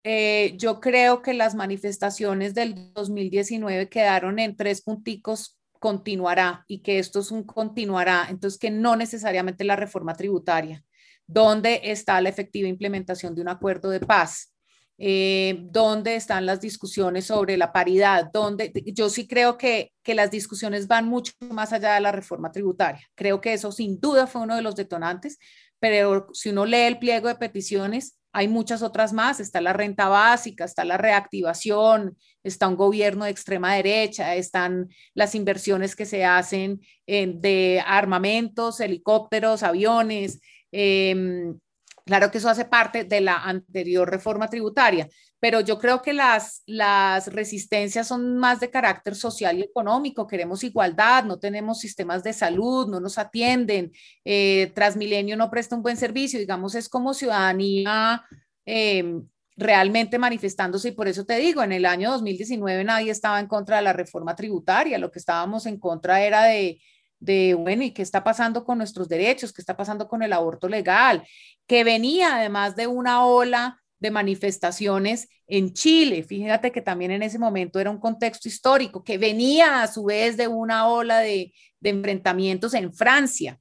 eh, 0.03 0.53
yo 0.57 0.79
creo 0.79 1.21
que 1.21 1.33
las 1.33 1.55
manifestaciones 1.55 2.53
del 2.53 2.93
2019 2.93 3.89
quedaron 3.89 4.39
en 4.39 4.55
tres 4.55 4.81
punticos 4.81 5.56
continuará 5.79 6.63
y 6.67 6.79
que 6.79 6.99
esto 6.99 7.19
es 7.19 7.31
un 7.31 7.43
continuará, 7.43 8.27
entonces 8.29 8.59
que 8.59 8.71
no 8.71 8.95
necesariamente 8.95 9.63
la 9.63 9.75
reforma 9.75 10.13
tributaria. 10.15 10.83
¿Dónde 11.25 11.81
está 11.83 12.21
la 12.21 12.29
efectiva 12.29 12.67
implementación 12.67 13.35
de 13.35 13.41
un 13.41 13.49
acuerdo 13.49 13.89
de 13.89 13.99
paz? 13.99 14.53
Eh, 14.97 15.59
¿Dónde 15.69 16.15
están 16.15 16.45
las 16.45 16.59
discusiones 16.59 17.25
sobre 17.25 17.57
la 17.57 17.71
paridad? 17.71 18.29
¿Dónde? 18.31 18.71
Yo 18.93 19.09
sí 19.09 19.27
creo 19.27 19.57
que, 19.57 19.91
que 20.01 20.15
las 20.15 20.31
discusiones 20.31 20.87
van 20.87 21.07
mucho 21.07 21.33
más 21.49 21.73
allá 21.73 21.93
de 21.93 22.01
la 22.01 22.11
reforma 22.11 22.51
tributaria. 22.51 23.07
Creo 23.13 23.41
que 23.41 23.53
eso 23.53 23.71
sin 23.71 23.99
duda 23.99 24.25
fue 24.25 24.41
uno 24.41 24.55
de 24.55 24.61
los 24.61 24.75
detonantes, 24.75 25.37
pero 25.79 26.29
si 26.33 26.49
uno 26.49 26.65
lee 26.65 26.87
el 26.87 26.97
pliego 26.97 27.27
de 27.27 27.35
peticiones, 27.35 28.17
hay 28.37 28.47
muchas 28.47 28.83
otras 28.83 29.13
más, 29.13 29.39
está 29.39 29.61
la 29.61 29.73
renta 29.73 30.09
básica, 30.09 30.63
está 30.63 30.85
la 30.85 30.95
reactivación, 30.95 32.15
está 32.43 32.67
un 32.67 32.75
gobierno 32.75 33.25
de 33.25 33.31
extrema 33.31 33.73
derecha, 33.73 34.35
están 34.35 34.89
las 35.15 35.33
inversiones 35.33 35.95
que 35.95 36.05
se 36.05 36.23
hacen 36.23 36.79
en, 37.07 37.41
de 37.41 37.81
armamentos, 37.83 38.79
helicópteros, 38.79 39.63
aviones. 39.63 40.39
Em, 40.71 41.57
claro 42.05 42.29
que 42.29 42.37
eso 42.37 42.47
hace 42.47 42.65
parte 42.65 43.05
de 43.05 43.21
la 43.21 43.37
anterior 43.37 44.07
reforma 44.07 44.47
tributaria, 44.47 45.07
pero 45.39 45.61
yo 45.61 45.77
creo 45.77 46.01
que 46.01 46.13
las, 46.13 46.63
las 46.65 47.31
resistencias 47.31 48.07
son 48.07 48.37
más 48.37 48.59
de 48.59 48.71
carácter 48.71 49.15
social 49.15 49.57
y 49.57 49.61
económico. 49.61 50.25
Queremos 50.25 50.63
igualdad, 50.63 51.23
no 51.25 51.37
tenemos 51.39 51.79
sistemas 51.79 52.23
de 52.23 52.33
salud, 52.33 52.87
no 52.87 52.99
nos 52.99 53.17
atienden, 53.17 53.91
eh, 54.25 54.71
Transmilenio 54.73 55.37
no 55.37 55.51
presta 55.51 55.75
un 55.75 55.83
buen 55.83 55.97
servicio, 55.97 56.39
digamos, 56.39 56.75
es 56.75 56.89
como 56.89 57.13
ciudadanía 57.13 58.23
eh, 58.65 59.21
realmente 59.55 60.19
manifestándose 60.19 60.89
y 60.89 60.91
por 60.91 61.07
eso 61.07 61.25
te 61.25 61.37
digo, 61.37 61.63
en 61.63 61.71
el 61.71 61.85
año 61.85 62.11
2019 62.11 62.83
nadie 62.83 63.11
estaba 63.11 63.39
en 63.39 63.47
contra 63.47 63.77
de 63.77 63.83
la 63.83 63.93
reforma 63.93 64.35
tributaria, 64.35 64.97
lo 64.97 65.11
que 65.11 65.19
estábamos 65.19 65.65
en 65.65 65.79
contra 65.79 66.21
era 66.21 66.43
de 66.43 66.79
de, 67.19 67.53
bueno, 67.55 67.83
¿y 67.83 67.91
qué 67.91 68.01
está 68.01 68.23
pasando 68.23 68.63
con 68.63 68.77
nuestros 68.77 69.09
derechos? 69.09 69.51
¿Qué 69.51 69.61
está 69.61 69.75
pasando 69.75 70.07
con 70.07 70.21
el 70.23 70.33
aborto 70.33 70.67
legal? 70.69 71.23
Que 71.65 71.83
venía 71.83 72.35
además 72.35 72.75
de 72.75 72.87
una 72.87 73.25
ola 73.25 73.81
de 73.99 74.11
manifestaciones 74.11 75.27
en 75.47 75.73
Chile. 75.73 76.23
Fíjate 76.23 76.71
que 76.71 76.81
también 76.81 77.11
en 77.11 77.23
ese 77.23 77.39
momento 77.39 77.79
era 77.79 77.89
un 77.89 77.99
contexto 77.99 78.47
histórico, 78.47 79.03
que 79.03 79.17
venía 79.17 79.81
a 79.81 79.87
su 79.87 80.05
vez 80.05 80.37
de 80.37 80.47
una 80.47 80.87
ola 80.87 81.19
de, 81.19 81.53
enfrentamientos 81.81 82.73
en 82.73 82.93
Francia. 82.93 83.59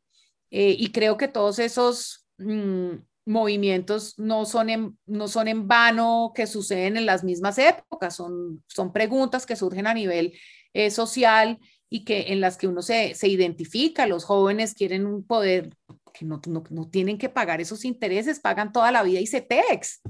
Eh, 0.50 0.74
y 0.78 0.90
creo 0.90 1.16
que 1.16 1.28
todos 1.28 1.58
esos 1.58 2.26
mm, 2.38 2.92
movimientos 3.24 4.18
no 4.18 4.44
son, 4.46 4.70
en, 4.70 4.98
no 5.06 5.28
son 5.28 5.48
en 5.48 5.68
vano 5.68 6.32
que 6.34 6.46
suceden 6.46 6.96
en 6.96 7.06
las 7.06 7.24
mismas 7.24 7.58
épocas, 7.58 8.16
son, 8.16 8.64
son 8.66 8.92
preguntas 8.92 9.46
que 9.46 9.56
surgen 9.56 9.86
a 9.86 9.94
nivel 9.94 10.32
eh, 10.72 10.90
social 10.90 11.58
y 11.88 12.04
que 12.04 12.32
en 12.32 12.40
las 12.40 12.56
que 12.56 12.66
uno 12.66 12.82
se, 12.82 13.14
se 13.14 13.28
identifica. 13.28 14.06
Los 14.06 14.24
jóvenes 14.24 14.74
quieren 14.74 15.06
un 15.06 15.24
poder 15.24 15.70
que 16.12 16.24
no, 16.24 16.40
no, 16.46 16.64
no, 16.70 16.88
tienen 16.88 17.18
que 17.18 17.28
pagar 17.28 17.60
esos 17.60 17.84
intereses, 17.84 18.40
pagan 18.40 18.72
toda 18.72 18.90
la 18.90 19.02
vida 19.02 19.20
y 19.20 19.26
se 19.26 19.40
tex. 19.40 20.00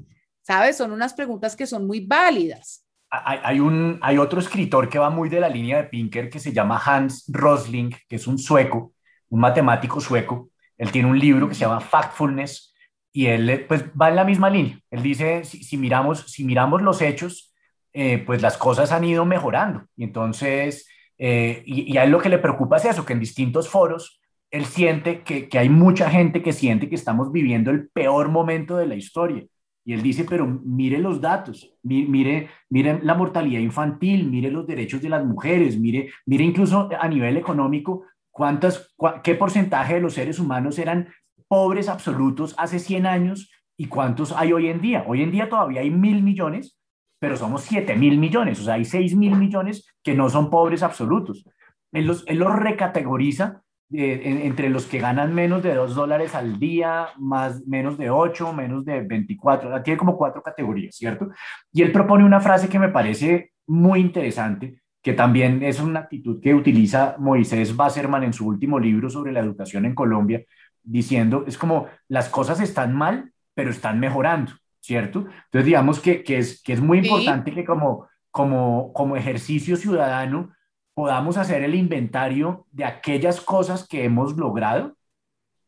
¿Sabes? 0.47 0.76
Son 0.76 0.93
unas 0.93 1.12
preguntas 1.12 1.57
que 1.57 1.67
son 1.67 1.88
muy 1.88 2.07
válidas. 2.07 2.87
Hay, 3.11 3.59
un, 3.59 3.99
hay 4.00 4.19
otro 4.19 4.38
escritor 4.38 4.88
que 4.88 4.99
va 4.99 5.11
muy 5.11 5.29
de 5.29 5.41
la 5.41 5.49
línea 5.49 5.79
de 5.79 5.85
Pinker 5.85 6.31
que 6.31 6.38
se 6.38 6.53
llama 6.53 6.81
Hans 6.85 7.25
Rosling, 7.29 7.91
que 8.09 8.17
es 8.17 8.26
un 8.29 8.38
sueco, 8.38 8.93
un 9.29 9.41
matemático 9.41 10.00
sueco. 10.00 10.50
Él 10.79 10.93
tiene 10.93 11.09
un 11.09 11.19
libro 11.19 11.49
que 11.49 11.55
se 11.55 11.62
llama 11.62 11.81
Factfulness 11.81 12.75
y 13.12 13.26
él 13.26 13.65
pues 13.67 13.85
va 14.00 14.09
en 14.09 14.17
la 14.17 14.25
misma 14.25 14.49
línea. 14.49 14.79
Él 14.91 15.03
dice, 15.03 15.43
si, 15.45 15.76
miramos, 15.76 16.31
si 16.31 16.45
miramos 16.45 16.81
los 16.81 17.03
hechos, 17.03 17.53
eh, 17.93 18.19
pues 18.19 18.41
las 18.41 18.57
cosas 18.57 18.93
han 18.93 19.03
ido 19.05 19.25
mejorando. 19.25 19.87
Y 19.97 20.05
entonces, 20.05 20.87
eh, 21.19 21.62
y, 21.67 21.97
a 21.97 22.05
él 22.05 22.11
lo 22.11 22.21
que 22.21 22.29
le 22.29 22.38
preocupa 22.38 22.76
es 22.76 22.85
eso, 22.85 23.05
que 23.05 23.15
en 23.15 23.21
distintos 23.21 23.69
foros 23.69 24.21
él 24.53 24.65
siente 24.67 25.23
que, 25.23 25.49
que 25.49 25.59
hay 25.59 25.69
mucha 25.69 26.09
gente 26.09 26.41
que 26.41 26.53
siente 26.53 26.88
que 26.88 26.95
estamos 26.95 27.33
viviendo 27.33 27.73
el 27.73 27.88
peor 27.88 28.29
momento 28.29 28.76
de 28.76 28.87
la 28.87 28.95
historia 28.95 29.45
y 29.87 29.93
él 29.93 30.02
dice, 30.02 30.25
pero 30.25 30.49
mire 30.49 30.99
los 30.99 31.21
datos, 31.21 31.73
mire, 31.85 32.49
mire 32.69 33.00
la 33.05 33.14
mortalidad 33.14 33.61
infantil, 33.61 34.28
mire 34.28 34.50
los 34.50 34.66
derechos 34.66 35.00
de 35.00 35.09
las 35.09 35.25
mujeres, 35.25 35.78
mire, 35.78 36.11
mire 36.26 36.43
incluso 36.43 36.88
a 36.99 37.07
nivel 37.07 37.37
económico 37.37 38.02
cuántas, 38.33 38.93
qué 39.23 39.37
porcentaje 39.37 39.95
de 39.95 40.00
los 40.00 40.14
seres 40.14 40.40
humanos 40.40 40.81
eran 40.81 41.09
pobres 41.47 41.88
absolutos 41.88 42.57
hace 42.59 42.81
100 42.81 43.07
años 43.07 43.49
y 43.76 43.87
cuántos 43.87 44.33
hay 44.33 44.52
hoy 44.52 44.66
en 44.71 44.81
día. 44.81 45.05
Hoy 45.07 45.23
en 45.23 45.31
día 45.31 45.49
todavía 45.49 45.83
hay 45.83 45.90
mil 45.90 46.21
millones, 46.21 46.76
pero 47.21 47.37
somos 47.37 47.62
7 47.62 47.95
mil 47.95 48.19
millones, 48.19 48.59
o 48.59 48.64
sea, 48.64 48.75
hay 48.75 48.85
6 48.85 49.14
mil 49.14 49.37
millones 49.37 49.87
que 50.02 50.14
no 50.16 50.28
son 50.28 50.50
pobres 50.50 50.83
absolutos. 50.83 51.45
Él 51.93 52.07
los, 52.07 52.25
él 52.26 52.38
los 52.38 52.52
recategoriza 52.52 53.62
entre 53.90 54.69
los 54.69 54.87
que 54.87 54.99
ganan 54.99 55.35
menos 55.35 55.62
de 55.62 55.75
2 55.75 55.95
dólares 55.95 56.35
al 56.35 56.59
día, 56.59 57.09
más 57.19 57.64
menos 57.66 57.97
de 57.97 58.11
8, 58.11 58.52
menos 58.52 58.85
de 58.85 59.02
24, 59.02 59.83
tiene 59.83 59.99
como 59.99 60.16
cuatro 60.16 60.43
categorías, 60.43 60.97
¿cierto? 60.97 61.28
Y 61.73 61.83
él 61.83 61.93
propone 61.93 62.25
una 62.25 62.40
frase 62.40 62.69
que 62.69 62.78
me 62.78 62.88
parece 62.88 63.52
muy 63.66 64.00
interesante, 64.00 64.81
que 65.02 65.12
también 65.12 65.62
es 65.62 65.81
una 65.81 66.00
actitud 66.00 66.40
que 66.40 66.55
utiliza 66.55 67.16
Moisés 67.19 67.76
Basserman 67.76 68.25
en 68.25 68.33
su 68.33 68.47
último 68.47 68.78
libro 68.78 69.09
sobre 69.09 69.33
la 69.33 69.40
educación 69.40 69.85
en 69.85 69.95
Colombia, 69.95 70.43
diciendo, 70.83 71.45
es 71.47 71.57
como 71.57 71.87
las 72.09 72.28
cosas 72.28 72.61
están 72.61 72.95
mal, 72.95 73.33
pero 73.55 73.71
están 73.71 74.00
mejorando, 74.00 74.52
¿cierto? 74.81 75.21
Entonces, 75.21 75.64
digamos 75.64 76.00
que, 76.00 76.25
que 76.25 76.38
es, 76.38 76.61
que 76.62 76.73
es 76.73 76.81
muy 76.81 76.99
importante 76.99 77.52
que 77.52 77.64
como, 77.64 78.09
como, 78.33 78.93
como 78.93 79.16
ejercicio 79.16 79.76
ciudadano, 79.76 80.50
podamos 80.97 81.37
hacer 81.37 81.62
el 81.62 81.75
inventario 81.75 82.67
de 82.73 82.87
aquellas 82.87 83.43
cosas 83.43 83.87
que 83.87 84.05
hemos 84.05 84.35
logrado, 84.38 84.97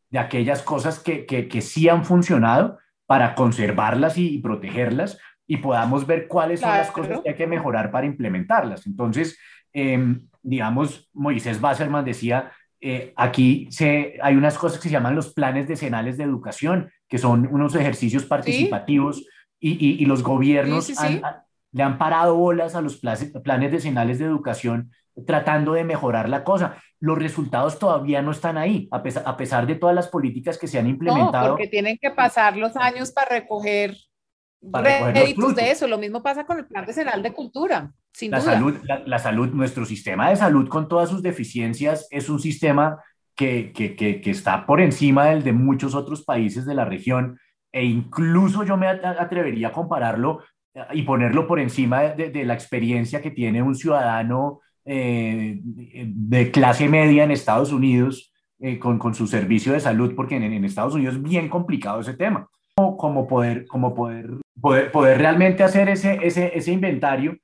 de 0.09 0.17
aquellas 0.17 0.63
cosas 0.63 0.97
que, 0.97 1.27
que, 1.27 1.61
sí 1.61 1.87
han 1.87 2.03
funcionado 2.03 2.79
para 3.05 3.35
conservarlas 3.35 4.17
y, 4.17 4.39
protegerlas 4.39 5.19
y 5.45 5.57
podamos 5.57 6.07
ver 6.07 6.27
cuáles 6.27 6.61
son 6.61 6.71
las 6.71 6.89
cosas 6.89 7.21
que 7.21 7.29
hay 7.29 7.35
que 7.35 7.45
mejorar 7.45 7.91
para 7.91 8.07
implementarlas. 8.07 8.87
Entonces, 8.87 9.37
em, 9.71 10.27
digamos, 10.41 11.11
Moisés 11.13 11.61
Basserman 11.61 12.05
decía, 12.05 12.51
eh, 12.81 13.13
aquí 13.15 13.67
se, 13.69 14.17
hay 14.23 14.35
unas 14.35 14.57
cosas 14.57 14.79
que 14.79 14.87
se 14.87 14.93
llaman 14.93 15.15
los 15.15 15.31
planes 15.31 15.67
decenales 15.67 16.17
de 16.17 16.23
educación, 16.23 16.91
que 17.07 17.19
son 17.19 17.47
unos 17.51 17.75
ejercicios 17.75 18.25
participativos 18.25 19.23
y, 19.59 20.01
y, 20.01 20.05
los 20.05 20.23
gobiernos 20.23 20.91
le 21.71 21.83
han 21.83 21.99
parado 21.99 22.35
bolas 22.35 22.73
a 22.73 22.81
los 22.81 22.97
planes 22.97 23.71
decenales 23.71 24.17
de 24.17 24.25
educación 24.25 24.89
tratando 25.25 25.73
de 25.73 25.83
mejorar 25.83 26.29
la 26.29 26.43
cosa. 26.43 26.77
Los 26.99 27.17
resultados 27.17 27.79
todavía 27.79 28.21
no 28.21 28.31
están 28.31 28.57
ahí, 28.57 28.87
a 28.91 29.01
pesar, 29.01 29.23
a 29.25 29.37
pesar 29.37 29.65
de 29.67 29.75
todas 29.75 29.95
las 29.95 30.07
políticas 30.07 30.57
que 30.57 30.67
se 30.67 30.79
han 30.79 30.87
implementado. 30.87 31.47
No, 31.47 31.53
porque 31.53 31.67
tienen 31.67 31.97
que 32.01 32.11
pasar 32.11 32.57
los 32.57 32.75
años 32.75 33.11
para 33.11 33.29
recoger 33.29 33.95
créditos 35.13 35.55
de 35.55 35.71
eso. 35.71 35.87
Lo 35.87 35.97
mismo 35.97 36.21
pasa 36.21 36.45
con 36.45 36.59
el 36.59 36.65
Plan 36.65 36.85
Nacional 36.85 37.23
de 37.23 37.33
Cultura, 37.33 37.91
sin 38.13 38.31
la 38.31 38.41
Salud, 38.41 38.77
la, 38.83 39.19
salud, 39.19 39.49
nuestro 39.49 39.85
sistema 39.85 40.29
de 40.29 40.35
salud 40.35 40.67
con 40.67 40.87
todas 40.87 41.09
sus 41.09 41.21
deficiencias 41.21 42.07
es 42.11 42.29
un 42.29 42.39
sistema 42.39 43.01
que, 43.35 43.71
que, 43.73 43.95
que, 43.95 44.29
está 44.29 44.65
por 44.65 44.81
encima 44.81 45.27
del 45.27 45.43
de 45.43 45.53
muchos 45.53 45.95
otros 45.95 46.25
países 46.25 46.65
de 46.65 46.75
la 46.75 46.83
región 46.83 47.39
e 47.71 47.85
incluso 47.85 48.63
yo 48.63 48.75
me 48.75 48.87
atrevería 48.87 49.69
a 49.69 49.71
compararlo 49.71 50.41
eh, 50.73 50.83
y 50.93 51.03
ponerlo 51.03 51.47
por 51.47 51.59
encima 51.59 52.01
de, 52.01 52.31
de 52.31 52.43
la 52.43 52.53
experiencia 52.53 53.21
que 53.21 53.31
tiene 53.31 53.61
un 53.61 53.75
ciudadano 53.75 54.59
eh, 54.91 55.59
de 55.61 56.49
clase 56.49 56.89
media 56.89 57.23
en 57.23 57.29
Estados 57.29 57.71
Unidos 57.71 58.33
eh, 58.59 58.79
con, 58.79 58.97
con, 58.97 59.13
su 59.13 59.27
servicio 59.27 59.73
de 59.73 59.79
salud, 59.79 60.15
porque 60.15 60.35
en, 60.35 60.65
Estados 60.65 60.95
Unidos 60.95 61.15
es 61.15 61.21
bien 61.21 61.47
complicado 61.47 61.99
ese 62.01 62.15
tema. 62.15 62.49
Como, 62.75 62.97
como, 62.97 63.27
poder, 63.27 63.67
como 63.67 63.93
poder, 63.93 64.31
poder, 64.59 64.91
poder 64.91 65.19
realmente 65.19 65.63
hacer 65.63 65.89
ese, 65.89 66.17
ese, 66.23 66.57
ese 66.57 66.71
inventario 66.71 67.37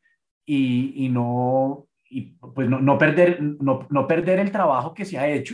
y, 0.43 1.05
y 1.05 1.09
no, 1.09 1.85
pues 2.55 2.67
no, 2.67 2.81
no, 2.81 2.97
perder, 2.97 3.39
no, 3.41 3.85
no 3.91 4.07
perder 4.07 4.39
el 4.39 4.51
trabajo 4.51 4.95
que 4.95 5.05
se 5.05 5.19
ha 5.19 5.27
hecho 5.27 5.53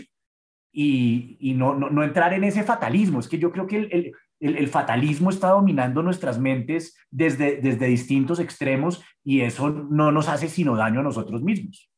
y, 0.71 1.36
y 1.41 1.55
no, 1.55 1.75
no, 1.75 1.89
no, 1.89 2.03
entrar 2.05 2.33
en 2.33 2.45
ese 2.45 2.63
fatalismo. 2.63 3.19
Es 3.19 3.27
que 3.27 3.38
yo 3.38 3.51
creo 3.51 3.67
que 3.67 3.77
el, 3.77 4.13
el, 4.41 4.67
fatalismo 4.67 5.29
está 5.29 5.50
dominando 5.50 6.03
nuestras 6.03 6.39
mentes 6.39 6.95
desde, 7.10 7.57
desde 7.57 7.86
distintos 7.86 8.39
extremos 8.39 9.03
y 9.24 9.41
eso 9.41 9.69
no 9.69 10.12
nos 10.12 10.27
hace 10.27 10.50
sino 10.50 10.75
daño 10.75 11.00
a 11.00 11.03
nosotros 11.03 11.41
mismos. 11.41 11.89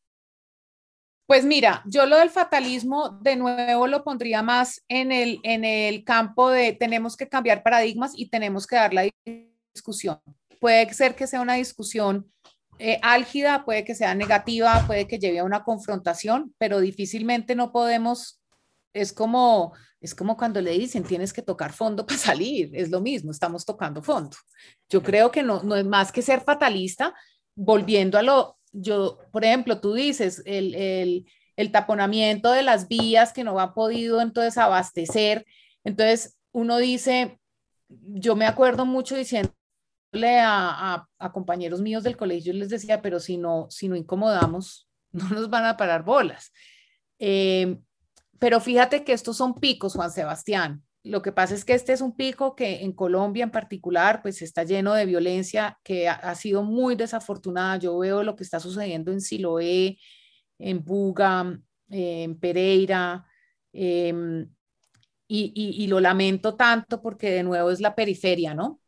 Pues 1.25 1.45
mira, 1.45 1.81
yo 1.85 2.05
lo 2.05 2.17
del 2.17 2.29
fatalismo 2.29 3.17
de 3.21 3.37
nuevo 3.37 3.87
lo 3.87 4.03
pondría 4.03 4.43
más 4.43 4.83
en 4.89 5.11
el, 5.11 5.39
en 5.43 5.63
el 5.63 6.03
campo 6.03 6.49
de 6.49 6.73
tenemos 6.73 7.15
que 7.15 7.29
cambiar 7.29 7.63
paradigmas 7.63 8.11
y 8.15 8.29
tenemos 8.29 8.67
que 8.67 8.75
dar 8.75 8.93
la 8.93 9.09
discusión. 9.73 10.19
Puede 10.59 10.93
ser 10.93 11.15
que 11.15 11.25
sea 11.25 11.41
una 11.41 11.53
discusión 11.53 12.29
eh, 12.79 12.99
álgida, 13.01 13.63
puede 13.63 13.85
que 13.85 13.95
sea 13.95 14.15
negativa, 14.15 14.83
puede 14.85 15.07
que 15.07 15.17
lleve 15.17 15.39
a 15.39 15.43
una 15.45 15.63
confrontación, 15.63 16.53
pero 16.57 16.81
difícilmente 16.81 17.55
no 17.55 17.71
podemos, 17.71 18.41
es 18.93 19.13
como 19.13 19.73
es 20.03 20.13
como 20.13 20.35
cuando 20.35 20.59
le 20.59 20.71
dicen, 20.71 21.03
tienes 21.03 21.31
que 21.31 21.41
tocar 21.41 21.71
fondo 21.71 22.05
para 22.05 22.19
salir, 22.19 22.69
es 22.73 22.91
lo 22.91 22.99
mismo, 22.99 23.31
estamos 23.31 23.65
tocando 23.65 24.03
fondo. 24.03 24.35
Yo 24.89 25.01
creo 25.01 25.31
que 25.31 25.41
no, 25.41 25.63
no 25.63 25.77
es 25.77 25.85
más 25.85 26.11
que 26.11 26.21
ser 26.21 26.41
fatalista, 26.41 27.15
volviendo 27.55 28.17
a 28.17 28.21
lo, 28.21 28.57
yo, 28.73 29.19
por 29.31 29.45
ejemplo, 29.45 29.79
tú 29.79 29.93
dices, 29.93 30.43
el, 30.45 30.75
el, 30.75 31.25
el 31.55 31.71
taponamiento 31.71 32.51
de 32.51 32.63
las 32.63 32.89
vías 32.89 33.31
que 33.31 33.45
no 33.45 33.57
ha 33.59 33.73
podido 33.73 34.19
entonces 34.19 34.57
abastecer. 34.57 35.45
Entonces, 35.85 36.37
uno 36.51 36.77
dice, 36.77 37.39
yo 37.87 38.35
me 38.35 38.45
acuerdo 38.45 38.85
mucho 38.85 39.15
diciéndole 39.15 39.53
a, 40.41 41.07
a, 41.17 41.31
compañeros 41.31 41.81
míos 41.81 42.03
del 42.03 42.17
colegio, 42.17 42.51
les 42.51 42.69
decía, 42.69 43.01
pero 43.01 43.21
si 43.21 43.37
no, 43.37 43.67
si 43.69 43.87
no 43.87 43.95
incomodamos, 43.95 44.89
no 45.11 45.29
nos 45.29 45.49
van 45.49 45.65
a 45.65 45.77
parar 45.77 46.03
bolas. 46.03 46.51
Eh, 47.19 47.77
pero 48.43 48.59
fíjate 48.59 49.05
que 49.05 49.13
estos 49.13 49.37
son 49.37 49.53
picos, 49.53 49.93
Juan 49.93 50.11
Sebastián. 50.11 50.83
Lo 51.01 51.21
que 51.21 51.31
pasa 51.31 51.55
es 51.55 51.63
que 51.63 51.75
este 51.75 51.93
es 51.93 52.01
un 52.01 52.13
pico 52.13 52.57
que 52.57 52.81
en 52.83 52.91
Colombia 52.91 53.45
en 53.45 53.51
particular, 53.51 54.21
pues 54.21 54.41
está 54.41 54.65
lleno 54.65 54.93
de 54.93 55.05
violencia 55.05 55.79
que 55.81 56.09
ha, 56.09 56.35
sido 56.35 56.61
muy 56.61 56.95
desafortunada. 56.95 57.77
Yo 57.77 57.97
veo 57.97 58.21
lo 58.21 58.35
que 58.35 58.43
está 58.43 58.59
sucediendo 58.59 59.13
en 59.13 59.21
Siloé, 59.21 59.97
en 60.59 60.83
Buga, 60.83 61.57
en 61.87 62.37
Pereira, 62.37 63.25
em, 63.71 64.49
y, 65.25 65.87
lo 65.87 66.01
lamento 66.01 66.55
tanto 66.55 67.01
porque 67.01 67.31
de 67.31 67.43
nuevo 67.43 67.71
es 67.71 67.79
la 67.79 67.95
periferia, 67.95 68.53
¿no? 68.53 68.81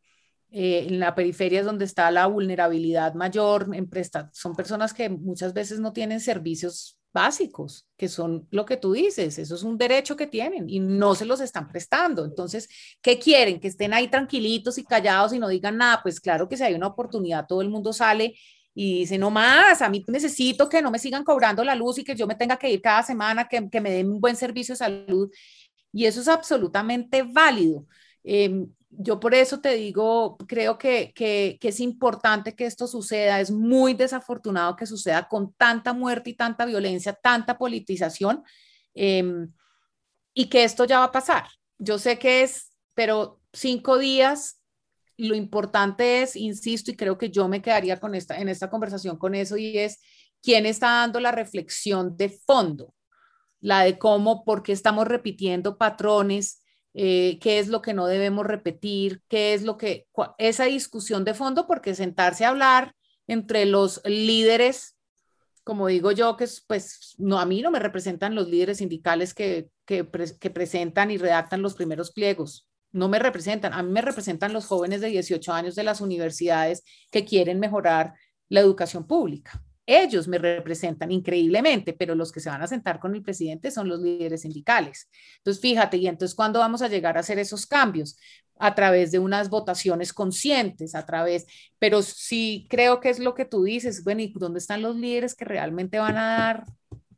Eh, 0.52 0.88
en 0.90 1.00
la 1.00 1.16
periferia 1.16 1.62
es 1.62 1.66
donde 1.66 1.86
está 1.86 2.12
la 2.12 2.28
vulnerabilidad 2.28 3.14
mayor, 3.14 3.70
en 3.74 3.90
son 4.34 4.54
personas 4.54 4.94
que 4.94 5.08
muchas 5.08 5.54
veces 5.54 5.80
no 5.80 5.94
tienen 5.94 6.20
servicios 6.20 7.00
básicos, 7.16 7.88
que 7.96 8.10
son 8.10 8.46
lo 8.52 8.66
que 8.66 8.76
tú 8.76 8.92
dices, 8.92 9.40
eso 9.40 9.56
es 9.56 9.64
un 9.64 9.78
derecho 9.78 10.18
que 10.18 10.28
tienen 10.28 10.70
y 10.70 10.82
no 10.82 11.16
se 11.16 11.26
los 11.26 11.40
están 11.40 11.70
prestando. 11.70 12.26
Entonces, 12.26 12.68
¿qué 13.02 13.18
quieren? 13.18 13.62
Que 13.62 13.70
estén 13.70 13.94
ahí 13.94 14.10
tranquilitos 14.10 14.78
y 14.78 14.84
callados 14.84 15.32
y 15.32 15.40
no 15.40 15.48
digan 15.48 15.78
nada. 15.78 16.02
Pues 16.04 16.20
claro 16.20 16.50
que 16.50 16.58
si 16.58 16.64
hay 16.64 16.74
una 16.74 16.88
oportunidad, 16.88 17.48
todo 17.48 17.62
el 17.62 17.70
mundo 17.70 17.94
sale 17.94 18.36
y 18.74 19.00
dice, 19.00 19.18
no 19.18 19.32
más, 19.32 19.82
a 19.82 19.90
mí 19.90 20.04
necesito 20.10 20.68
que 20.68 20.82
no 20.82 20.92
me 20.92 21.00
sigan 21.00 21.24
cobrando 21.24 21.64
la 21.64 21.74
luz 21.74 22.00
y 22.00 22.04
que 22.04 22.16
yo 22.16 22.28
me 22.28 22.36
tenga 22.36 22.58
que 22.58 22.70
ir 22.70 22.82
cada 22.82 23.02
semana, 23.02 23.48
que, 23.48 23.70
que 23.70 23.80
me 23.80 23.92
den 23.92 24.12
un 24.12 24.20
buen 24.20 24.36
servicio 24.36 24.74
de 24.74 24.80
salud. 24.80 25.32
Y 25.94 26.06
eso 26.06 26.20
es 26.20 26.28
absolutamente 26.28 27.24
válido. 27.24 27.86
Em, 28.24 28.68
yo 28.98 29.20
por 29.20 29.34
eso 29.34 29.60
te 29.60 29.76
digo, 29.76 30.38
creo 30.48 30.78
que, 30.78 31.12
que, 31.16 31.58
es 31.62 31.80
importante 31.80 32.56
que 32.56 32.66
esto 32.66 32.88
suceda. 32.88 33.40
Es 33.40 33.52
muy 33.52 33.94
desafortunado 33.94 34.76
que 34.76 34.86
suceda 34.86 35.28
con 35.28 35.54
tanta 35.54 35.94
muerte 35.94 36.32
y 36.32 36.34
tanta 36.36 36.66
violencia, 36.66 37.14
tanta 37.14 37.58
politización, 37.58 38.44
eh, 38.94 39.48
y 40.34 40.50
que 40.50 40.64
esto 40.64 40.86
ya 40.86 41.00
va 41.00 41.06
a 41.06 41.12
pasar. 41.12 41.46
Yo 41.78 41.98
sé 41.98 42.20
que 42.20 42.44
es, 42.44 42.72
pero 42.94 43.42
cinco 43.54 43.98
días 43.98 44.62
lo 45.18 45.36
importante 45.36 46.22
es, 46.22 46.36
insisto, 46.36 46.92
y 46.92 46.96
creo 46.96 47.18
que 47.18 47.30
yo 47.30 47.48
me 47.48 47.62
quedaría 47.62 48.00
con 48.00 48.16
esta, 48.16 48.38
en 48.38 48.50
esta 48.50 48.70
conversación 48.70 49.18
con 49.18 49.36
eso, 49.36 49.58
y 49.58 49.78
es 49.78 50.02
quién 50.42 50.66
está 50.66 50.88
dando 50.88 51.20
la 51.20 51.32
reflexión 51.32 52.18
de 52.18 52.30
fondo, 52.30 52.94
la 53.62 53.84
de 53.84 53.98
cómo, 53.98 54.44
por 54.44 54.62
qué 54.62 54.74
estamos 54.74 55.08
repitiendo 55.08 55.78
patrones, 55.78 56.62
eh, 56.96 57.38
qué 57.40 57.60
es 57.60 57.68
lo 57.68 57.82
que 57.82 57.94
no 57.94 58.08
debemos 58.08 58.46
repetir, 58.46 59.22
qué 59.28 59.54
es 59.54 59.64
lo 59.64 59.78
que, 59.78 60.08
esa 60.38 60.66
discusión 60.66 61.24
de 61.26 61.34
fondo, 61.34 61.68
porque 61.68 61.94
sentarse 61.94 62.46
a 62.46 62.50
hablar 62.50 62.96
entre 63.28 63.66
los 63.66 64.02
líderes, 64.06 64.98
como 65.64 65.88
digo 65.88 66.12
yo, 66.12 66.38
que 66.38 66.48
pues 66.68 67.16
no, 67.18 67.40
a 67.40 67.46
mí 67.46 67.62
no 67.62 67.72
me 67.72 67.80
representan 67.80 68.36
los 68.36 68.48
líderes 68.48 68.78
sindicales 68.78 69.34
que, 69.34 69.70
que 69.86 70.04
presentan 70.06 71.12
y 71.12 71.18
redactan 71.18 71.62
los 71.62 71.76
primeros 71.76 72.12
pliegos 72.12 72.68
no 72.96 73.10
me 73.10 73.20
representan, 73.20 73.74
a 73.74 73.84
mí 73.84 73.92
me 73.92 74.02
representan 74.02 74.54
los 74.54 74.68
jóvenes 74.68 75.02
de 75.02 75.10
18 75.10 75.52
años 75.52 75.76
de 75.76 75.84
las 75.84 76.00
universidades 76.00 76.82
que 77.12 77.26
quieren 77.26 77.60
mejorar 77.60 78.14
la 78.48 78.62
educación 78.62 79.06
pública. 79.06 79.65
Ellos 79.86 80.28
me 80.28 80.38
representan 80.40 81.12
increíblemente, 81.12 81.94
pero 81.94 82.16
los 82.16 82.32
que 82.32 82.40
se 82.40 82.50
van 82.50 82.62
a 82.62 82.68
sentar 82.68 83.00
con 83.00 83.16
el 83.16 83.22
presidente 83.22 83.70
son 83.70 83.88
los 83.88 84.00
líderes 84.00 84.42
sindicales. 84.42 85.10
Entonces, 85.38 85.62
fíjate, 85.62 85.98
y 85.98 86.08
entonces, 86.08 86.36
¿cuándo 86.36 86.60
vamos 86.60 86.82
a 86.82 86.88
llegar 86.88 87.18
a 87.18 87.20
hacer 87.20 87.38
esos 87.38 87.66
cambios? 87.68 88.18
A 88.58 88.74
través 88.74 89.12
de 89.12 89.20
unas 89.20 89.50
votaciones 89.50 90.12
conscientes, 90.14 90.96
a 90.96 91.06
través, 91.06 91.46
pero 91.78 92.02
sí 92.02 92.66
creo 92.70 93.00
que 93.00 93.10
es 93.10 93.20
lo 93.20 93.36
que 93.36 93.46
tú 93.46 93.64
dices, 93.64 94.04
bueno, 94.04 94.22
¿y 94.22 94.34
dónde 94.34 94.60
están 94.60 94.82
los 94.82 94.96
líderes 94.96 95.36
que 95.36 95.46
realmente 95.46 96.00
van 96.00 96.18
a 96.18 96.38
dar, 96.38 96.66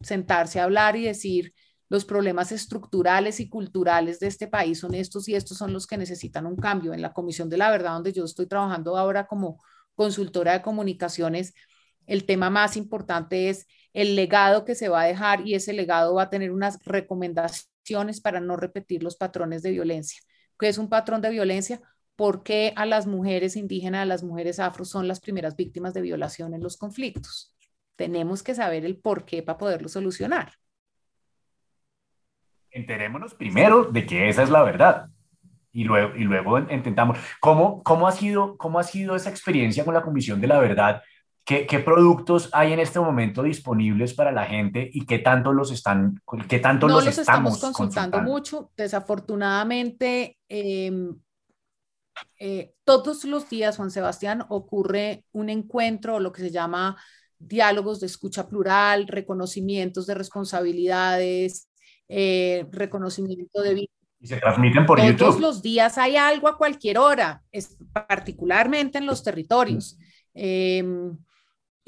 sentarse 0.02 0.60
a 0.60 0.66
hablar 0.66 0.96
y 0.96 1.04
decir, 1.04 1.54
los 1.90 2.06
problemas 2.06 2.52
estructurales 2.52 3.40
y 3.40 3.50
culturales 3.50 4.20
de 4.20 4.28
este 4.28 4.48
país 4.48 4.80
son 4.80 4.94
estos 4.94 5.30
y 5.30 5.36
estos 5.36 5.58
son 5.58 5.72
los 5.72 5.88
que 5.88 5.98
necesitan 5.98 6.46
un 6.46 6.58
cambio. 6.58 6.94
En 6.94 7.02
la 7.02 7.14
Comisión 7.14 7.50
de 7.50 7.58
la 7.58 7.72
Verdad, 7.72 7.94
donde 7.94 8.12
yo 8.12 8.26
estoy 8.26 8.46
trabajando 8.48 8.98
ahora 8.98 9.26
como 9.26 9.64
consultora 9.96 10.54
de 10.54 10.62
comunicaciones, 10.62 11.54
el 12.08 12.26
tema 12.26 12.50
más 12.50 12.76
importante 12.78 13.50
es 13.50 13.68
el 13.94 14.16
legado 14.16 14.66
que 14.66 14.74
se 14.74 14.90
va 14.90 15.02
a 15.02 15.06
dejar 15.06 15.46
y 15.48 15.54
ese 15.54 15.74
legado 15.74 16.16
va 16.16 16.24
a 16.24 16.30
tener 16.30 16.52
unas 16.52 16.84
recomendaciones 16.84 18.22
para 18.22 18.40
no 18.40 18.56
repetir 18.56 19.04
los 19.04 19.16
patrones 19.16 19.62
de 19.62 19.72
violencia. 19.72 20.20
¿Qué 20.58 20.68
es 20.68 20.80
un 20.80 20.90
patrón 20.90 21.22
de 21.22 21.30
violencia? 21.30 21.80
¿Por 22.16 22.42
qué 22.42 22.74
a 22.76 22.88
las 22.88 23.06
mujeres 23.06 23.56
indígenas, 23.56 24.02
a 24.02 24.06
las 24.06 24.24
mujeres 24.24 24.60
afro 24.60 24.86
son 24.86 25.08
las 25.08 25.20
primeras 25.20 25.56
víctimas 25.56 25.94
de 25.94 26.02
violación 26.02 26.56
en 26.56 26.64
los 26.64 26.78
conflictos? 26.78 27.54
Tenemos 27.96 28.42
que 28.42 28.56
saber 28.56 28.86
el 28.86 28.98
por 28.98 29.26
qué 29.26 29.44
para 29.44 29.60
poderlo 29.60 29.88
solucionar 29.88 30.54
enterémonos 32.78 33.34
primero 33.34 33.86
de 33.86 34.06
que 34.06 34.30
esa 34.30 34.44
es 34.44 34.50
la 34.50 34.64
verdad 34.64 35.08
y 35.72 35.84
luego, 35.84 36.16
y 36.16 36.24
luego 36.24 36.60
intentamos. 36.60 37.18
¿Cómo, 37.40 38.08
ha 38.08 38.12
sido, 38.12 38.58
¿Cómo 38.58 38.80
ha 38.80 38.84
sido 38.84 39.16
esa 39.16 39.30
experiencia 39.30 39.86
con 39.86 39.94
la 39.94 40.02
Comisión 40.02 40.42
de 40.42 40.48
la 40.48 40.60
Verdad? 40.60 41.04
¿Qué, 41.48 41.66
¿Qué, 41.66 41.80
productos 41.80 42.50
hay 42.52 42.74
en 42.74 42.82
este 42.82 43.00
momento 43.00 43.42
disponibles 43.42 44.14
para 44.14 44.34
la 44.34 44.44
gente 44.44 44.90
y 44.92 45.06
qué 45.06 45.20
tanto 45.20 45.54
los 45.54 45.72
están, 45.72 46.22
qué 46.50 46.60
tanto 46.60 46.90
no 46.90 46.96
los, 46.96 47.06
los 47.06 47.18
estamos, 47.18 47.58
consultando, 47.58 48.22
mucho? 48.22 48.70
Desafortunadamente, 48.76 50.38
em, 50.50 51.18
eh, 52.38 52.74
todos 52.84 53.24
los 53.24 53.48
días, 53.48 53.78
Juan 53.78 53.92
Sebastián, 53.92 54.44
ocurre 54.50 55.24
un 55.32 55.50
encuentro, 55.50 56.20
lo 56.20 56.34
que 56.34 56.42
se 56.42 56.52
llama 56.52 56.98
diálogos 57.40 58.02
de 58.02 58.08
escucha 58.08 58.50
plural, 58.50 59.08
reconocimientos 59.08 60.06
de 60.06 60.16
responsabilidades, 60.16 61.70
eh, 62.10 62.66
reconocimiento 62.72 63.62
de 63.62 63.74
vida. 63.74 63.92
Y 64.20 64.28
se 64.28 64.36
transmiten 64.36 64.86
por 64.86 64.98
Todos 64.98 65.12
YouTube. 65.12 65.28
Todos 65.28 65.40
los 65.40 65.62
días 65.62 65.98
hay 65.98 66.18
algo 66.18 66.50
a 66.50 66.58
cualquier 66.58 66.98
hora, 66.98 67.42
es, 67.54 67.78
particularmente 67.94 68.98
en 68.98 69.06
los 69.06 69.24
territorios. 69.24 69.98
Eh, 70.34 70.84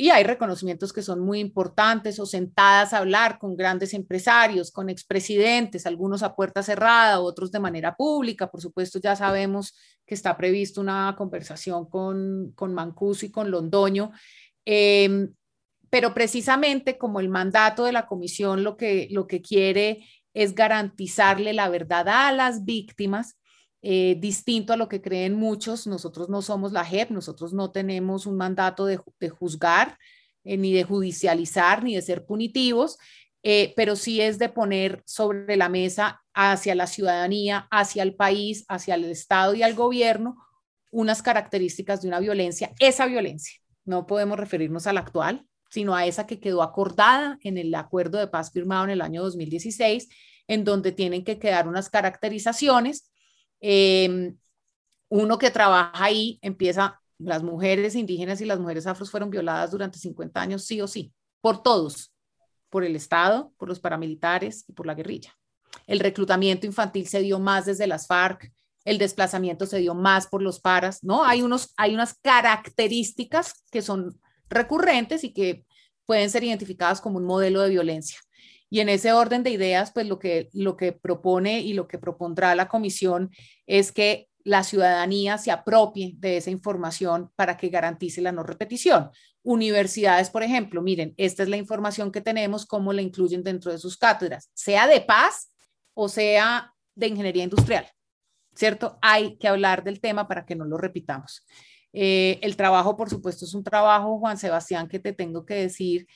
y 0.01 0.11
hay 0.11 0.23
reconocimientos 0.23 0.93
que 0.93 1.01
son 1.01 1.19
muy 1.19 1.41
importantes 1.41 2.21
o 2.21 2.25
sentadas 2.25 2.93
a 2.93 2.99
hablar 2.99 3.37
con 3.37 3.57
grandes 3.57 3.93
empresarios, 3.93 4.71
con 4.71 4.89
expresidentes, 4.89 5.85
algunos 5.85 6.23
a 6.23 6.35
puerta 6.35 6.63
cerrada, 6.63 7.19
otros 7.19 7.51
de 7.51 7.59
manera 7.59 7.97
pública. 7.97 8.49
Por 8.49 8.61
supuesto, 8.61 8.97
ya 8.99 9.17
sabemos 9.17 9.77
que 10.05 10.15
está 10.15 10.37
previsto 10.37 10.79
una 10.79 11.15
conversación 11.17 11.89
con, 11.89 12.53
con 12.55 12.73
Mancuso 12.73 13.25
y 13.25 13.31
con 13.31 13.51
Londoño. 13.51 14.11
Eh, 14.65 15.27
pero 15.89 16.13
precisamente 16.13 16.97
como 16.97 17.19
el 17.19 17.27
mandato 17.27 17.83
de 17.83 17.91
la 17.91 18.07
comisión 18.07 18.63
lo 18.63 18.77
que, 18.77 19.09
lo 19.11 19.27
que 19.27 19.41
quiere 19.41 20.05
es 20.33 20.55
garantizarle 20.55 21.51
la 21.51 21.67
verdad 21.67 22.07
a 22.07 22.31
las 22.31 22.63
víctimas, 22.63 23.38
eh, 23.81 24.17
distinto 24.19 24.73
a 24.73 24.77
lo 24.77 24.89
que 24.89 25.01
creen 25.01 25.35
muchos, 25.35 25.87
nosotros 25.87 26.29
no 26.29 26.41
somos 26.41 26.71
la 26.71 26.83
JEP, 26.83 27.11
nosotros 27.11 27.53
no 27.53 27.71
tenemos 27.71 28.25
un 28.25 28.37
mandato 28.37 28.85
de, 28.85 28.97
juzgar, 29.29 29.97
eh, 30.43 30.57
ni 30.57 30.73
de 30.73 30.83
judicializar, 30.83 31.83
ni 31.83 31.95
de 31.95 32.01
ser 32.01 32.25
punitivos, 32.25 32.97
eh, 33.41 33.73
pero 33.75 33.95
sí 33.95 34.19
es 34.19 34.37
de 34.37 34.49
poner 34.49 35.01
sobre 35.05 35.55
la 35.55 35.69
mesa 35.69 36.21
hacia 36.33 36.75
la 36.75 36.87
ciudadanía, 36.87 37.67
hacia 37.71 38.03
el 38.03 38.15
país, 38.15 38.65
hacia 38.67 38.95
el 38.95 39.05
Estado 39.05 39.53
y 39.55 39.63
al 39.63 39.75
gobierno 39.75 40.37
unas 40.91 41.21
características 41.21 42.01
de 42.01 42.07
una 42.07 42.19
violencia, 42.19 42.73
esa 42.79 43.05
violencia. 43.05 43.59
No 43.85 44.07
podemos 44.07 44.39
referirnos 44.39 44.87
a 44.87 44.93
la 44.93 45.01
actual, 45.01 45.45
sino 45.69 45.95
a 45.95 46.05
esa 46.05 46.25
que 46.25 46.39
quedó 46.39 46.63
acordada 46.63 47.37
en 47.43 47.57
el 47.57 47.73
acuerdo 47.75 48.17
de 48.17 48.27
paz 48.27 48.51
firmado 48.51 48.85
en 48.85 48.89
el 48.89 49.01
año 49.01 49.21
2016, 49.23 50.09
en 50.47 50.63
donde 50.63 50.91
tienen 50.91 51.23
que 51.23 51.37
quedar 51.37 51.67
unas 51.67 51.89
caracterizaciones. 51.89 53.08
Em, 53.59 54.37
uno 55.09 55.37
que 55.37 55.51
trabaja 55.51 55.91
ahí 56.03 56.39
empieza, 56.41 57.01
las 57.17 57.43
mujeres 57.43 57.95
indígenas 57.95 58.41
y 58.41 58.45
las 58.45 58.59
mujeres 58.59 58.87
afros 58.87 59.11
fueron 59.11 59.29
violadas 59.29 59.71
durante 59.71 59.99
50 59.99 60.41
años, 60.41 60.65
sí 60.65 60.81
o 60.81 60.87
sí, 60.87 61.13
por 61.41 61.61
todos, 61.61 62.13
por 62.69 62.83
el 62.83 62.95
Estado, 62.95 63.53
por 63.57 63.67
los 63.67 63.79
paramilitares 63.79 64.65
y 64.67 64.73
por 64.73 64.85
la 64.85 64.93
guerrilla. 64.93 65.35
El 65.87 65.99
reclutamiento 65.99 66.65
infantil 66.65 67.07
se 67.07 67.21
dio 67.21 67.39
más 67.39 67.65
desde 67.65 67.87
las 67.87 68.07
FARC, 68.07 68.51
el 68.85 68.97
desplazamiento 68.97 69.65
se 69.65 69.79
dio 69.79 69.93
más 69.93 70.27
por 70.27 70.41
los 70.41 70.59
paras, 70.59 71.03
¿no? 71.03 71.25
Hay, 71.25 71.41
unos, 71.41 71.73
hay 71.77 71.93
unas 71.93 72.15
características 72.21 73.53
que 73.71 73.81
son 73.81 74.19
recurrentes 74.49 75.23
y 75.23 75.33
que 75.33 75.65
pueden 76.05 76.29
ser 76.29 76.43
identificadas 76.43 77.01
como 77.01 77.17
un 77.17 77.25
modelo 77.25 77.61
de 77.61 77.69
violencia. 77.69 78.19
Y 78.69 78.81
en 78.81 78.89
ese 78.89 79.13
orden 79.13 79.43
de 79.43 79.49
ideas, 79.49 79.91
pues 79.91 80.07
lo 80.07 80.19
que, 80.19 80.49
lo 80.53 80.77
que 80.77 80.91
propone 80.91 81.61
y 81.61 81.73
lo 81.73 81.87
que 81.87 81.97
propondrá 81.97 82.53
la 82.55 82.67
comisión 82.67 83.31
es 83.65 83.91
que 83.91 84.29
la 84.43 84.63
ciudadanía 84.63 85.37
se 85.37 85.51
apropie 85.51 86.13
de 86.17 86.37
esa 86.37 86.49
información 86.49 87.31
para 87.35 87.57
que 87.57 87.69
garantice 87.69 88.21
la 88.21 88.31
no 88.31 88.43
repetición. 88.43 89.11
Universidades, 89.43 90.29
por 90.29 90.43
ejemplo, 90.43 90.81
miren, 90.81 91.13
esta 91.17 91.43
es 91.43 91.49
la 91.49 91.57
información 91.57 92.11
que 92.11 92.21
tenemos, 92.21 92.65
cómo 92.65 92.93
la 92.93 93.01
incluyen 93.01 93.43
dentro 93.43 93.71
de 93.71 93.77
sus 93.77 93.97
cátedras, 93.97 94.49
sea 94.53 94.87
de 94.87 95.01
paz 95.01 95.51
o 95.93 96.07
sea 96.07 96.73
de 96.95 97.07
ingeniería 97.07 97.43
industrial, 97.43 97.85
¿cierto? 98.55 98.97
Hay 99.01 99.37
que 99.37 99.47
hablar 99.47 99.83
del 99.83 99.99
tema 99.99 100.27
para 100.27 100.45
que 100.45 100.55
no 100.55 100.65
lo 100.65 100.77
repitamos. 100.77 101.45
Eh, 101.91 102.39
el 102.41 102.55
trabajo, 102.55 102.95
por 102.95 103.09
supuesto, 103.09 103.45
es 103.45 103.53
un 103.53 103.63
trabajo, 103.63 104.19
Juan 104.19 104.37
Sebastián, 104.37 104.87
que 104.87 104.99
te 104.99 105.13
tengo 105.13 105.45
que 105.45 105.55
decir 105.55 106.07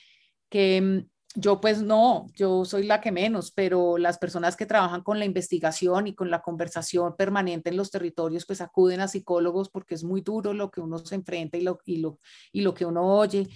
que 0.48 0.80
mm, 0.80 1.13
yo 1.34 1.60
pues 1.60 1.82
no, 1.82 2.26
yo 2.34 2.64
soy 2.64 2.84
la 2.84 3.00
que 3.00 3.10
menos, 3.12 3.50
pero 3.50 3.98
las 3.98 4.18
personas 4.18 4.56
que 4.56 4.66
trabajan 4.66 5.02
con 5.02 5.18
la 5.18 5.24
investigación 5.24 6.06
y 6.06 6.14
con 6.14 6.30
la 6.30 6.42
conversación 6.42 7.16
permanente 7.16 7.70
en 7.70 7.76
los 7.76 7.90
territorios, 7.90 8.46
pues 8.46 8.60
acuden 8.60 9.00
a 9.00 9.08
psicólogos 9.08 9.68
porque 9.68 9.94
es 9.94 10.04
muy 10.04 10.20
duro 10.20 10.52
lo 10.54 10.70
que 10.70 10.80
uno 10.80 10.98
se 10.98 11.16
enfrenta 11.16 11.56
y 11.56 11.62
lo, 11.62 11.80
y 11.84 11.98
lo, 11.98 12.20
y 12.52 12.62
lo 12.62 12.74
que 12.74 12.84
uno 12.86 13.04
oye. 13.04 13.48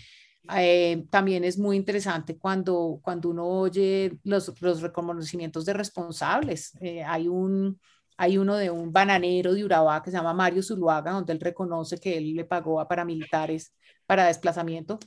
Eh, 0.56 1.04
también 1.10 1.44
es 1.44 1.58
muy 1.58 1.76
interesante 1.76 2.38
cuando, 2.38 3.00
cuando 3.02 3.28
uno 3.30 3.46
oye 3.46 4.18
los, 4.24 4.60
los 4.60 4.80
reconocimientos 4.82 5.64
de 5.64 5.74
responsables. 5.74 6.72
Eh, 6.80 7.04
hay 7.04 7.28
un, 7.28 7.78
hay 8.16 8.38
uno 8.38 8.56
de 8.56 8.70
un 8.70 8.92
bananero 8.92 9.52
de 9.54 9.64
Urabá 9.64 10.02
que 10.02 10.10
se 10.10 10.16
llama 10.16 10.32
Mario 10.34 10.62
Zuluaga, 10.62 11.12
donde 11.12 11.32
él 11.32 11.40
reconoce 11.40 11.98
que 11.98 12.16
él 12.18 12.34
le 12.34 12.44
pagó 12.44 12.80
a 12.80 12.88
paramilitares 12.88 13.72
para 14.06 14.26
desplazamiento 14.26 14.98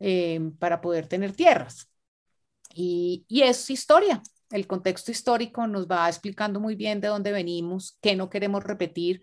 eh, 0.00 0.40
para 0.58 0.80
poder 0.80 1.06
tener 1.06 1.32
tierras. 1.34 1.91
Y, 2.74 3.24
y 3.28 3.42
es 3.42 3.68
historia. 3.70 4.22
El 4.50 4.66
contexto 4.66 5.10
histórico 5.10 5.66
nos 5.66 5.86
va 5.86 6.08
explicando 6.08 6.60
muy 6.60 6.74
bien 6.74 7.00
de 7.00 7.08
dónde 7.08 7.32
venimos, 7.32 7.98
qué 8.02 8.16
no 8.16 8.28
queremos 8.28 8.62
repetir. 8.64 9.22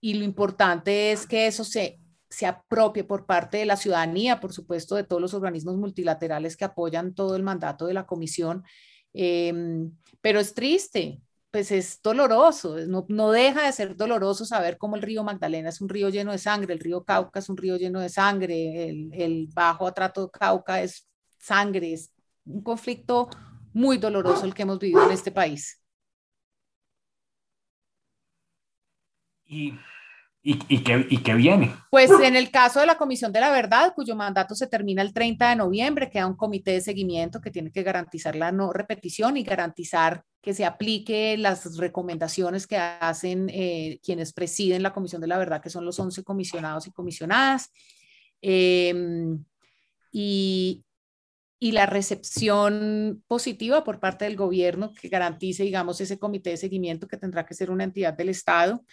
Y 0.00 0.14
lo 0.14 0.24
importante 0.24 1.12
es 1.12 1.26
que 1.26 1.46
eso 1.46 1.64
se, 1.64 2.00
se 2.32 2.46
apropie 2.46 3.04
por 3.04 3.26
parte 3.26 3.58
de 3.58 3.66
la 3.66 3.76
ciudadanía, 3.76 4.40
por 4.40 4.52
supuesto, 4.52 4.96
de 4.96 5.04
todos 5.04 5.20
los 5.20 5.34
organismos 5.34 5.76
multilaterales 5.76 6.56
que 6.56 6.64
apoyan 6.64 7.14
todo 7.14 7.36
el 7.36 7.42
mandato 7.42 7.86
de 7.86 7.94
la 7.94 8.06
comisión. 8.06 8.64
Em, 9.12 9.92
pero 10.20 10.40
es 10.40 10.54
triste, 10.54 11.20
pues 11.50 11.70
es 11.70 12.00
doloroso, 12.02 12.78
no, 12.86 13.04
no, 13.08 13.30
deja 13.30 13.66
de 13.66 13.72
ser 13.72 13.94
doloroso 13.96 14.46
saber 14.46 14.78
cómo 14.78 14.96
el 14.96 15.02
río 15.02 15.22
Magdalena 15.22 15.68
es 15.68 15.82
un 15.82 15.88
río 15.90 16.08
lleno 16.08 16.32
de 16.32 16.38
sangre, 16.38 16.72
el 16.72 16.80
río 16.80 17.04
Cauca 17.04 17.40
es 17.40 17.48
un 17.50 17.58
río 17.58 17.76
lleno 17.76 18.00
de 18.00 18.08
sangre, 18.08 18.88
el, 18.88 19.10
el 19.12 19.48
bajo 19.52 19.86
atrato 19.86 20.30
Cauca 20.30 20.82
es 20.82 21.06
sangre, 21.38 21.92
es 21.92 22.11
un 22.44 22.62
conflicto 22.62 23.28
muy 23.72 23.98
doloroso 23.98 24.44
el 24.44 24.54
que 24.54 24.62
hemos 24.62 24.78
vivido 24.78 25.04
en 25.04 25.12
este 25.12 25.32
país. 25.32 25.80
Y 29.44 29.72
¿Y, 30.44 30.58
y, 30.66 30.82
qué, 30.82 31.06
¿Y, 31.08 31.18
qué, 31.18 31.34
viene? 31.34 31.72
Pues 31.88 32.10
en 32.10 32.34
el 32.34 32.50
caso 32.50 32.80
de 32.80 32.86
la 32.86 32.98
Comisión 32.98 33.32
de 33.32 33.38
la 33.38 33.52
Verdad, 33.52 33.92
cuyo 33.94 34.16
mandato 34.16 34.56
se 34.56 34.66
termina 34.66 35.00
el 35.00 35.12
30 35.12 35.50
de 35.50 35.56
noviembre, 35.56 36.10
queda 36.10 36.26
un 36.26 36.34
comité 36.34 36.72
de 36.72 36.80
seguimiento 36.80 37.40
que 37.40 37.52
tiene 37.52 37.70
que 37.70 37.84
garantizar 37.84 38.34
la 38.34 38.50
no 38.50 38.72
repetición 38.72 39.36
y 39.36 39.44
garantizar 39.44 40.24
que 40.40 40.52
se 40.52 40.64
aplique 40.64 41.36
las 41.38 41.76
recomendaciones 41.76 42.66
que 42.66 42.76
hacen 42.76 43.48
eh, 43.50 44.00
quienes 44.02 44.32
presiden 44.32 44.82
la 44.82 44.92
Comisión 44.92 45.20
de 45.20 45.28
la 45.28 45.38
Verdad, 45.38 45.62
que 45.62 45.70
son 45.70 45.84
los 45.84 46.00
11 46.00 46.24
comisionados 46.24 46.88
y 46.88 46.90
comisionadas. 46.90 47.70
Eh, 48.40 48.92
y, 50.10 50.84
y 51.62 51.70
la 51.70 51.86
recepción 51.86 53.22
positiva 53.28 53.84
por 53.84 54.00
parte 54.00 54.24
del 54.24 54.34
gobierno 54.34 54.92
que 55.00 55.06
garantice, 55.06 55.62
digamos, 55.62 56.00
ese 56.00 56.18
comité 56.18 56.50
de 56.50 56.56
seguimiento 56.56 57.06
que 57.06 57.16
tendrá 57.16 57.46
que 57.46 57.54
ser 57.54 57.70
una 57.70 57.84
entidad 57.84 58.14
del 58.14 58.30
Estado. 58.30 58.84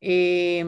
Eh, 0.00 0.64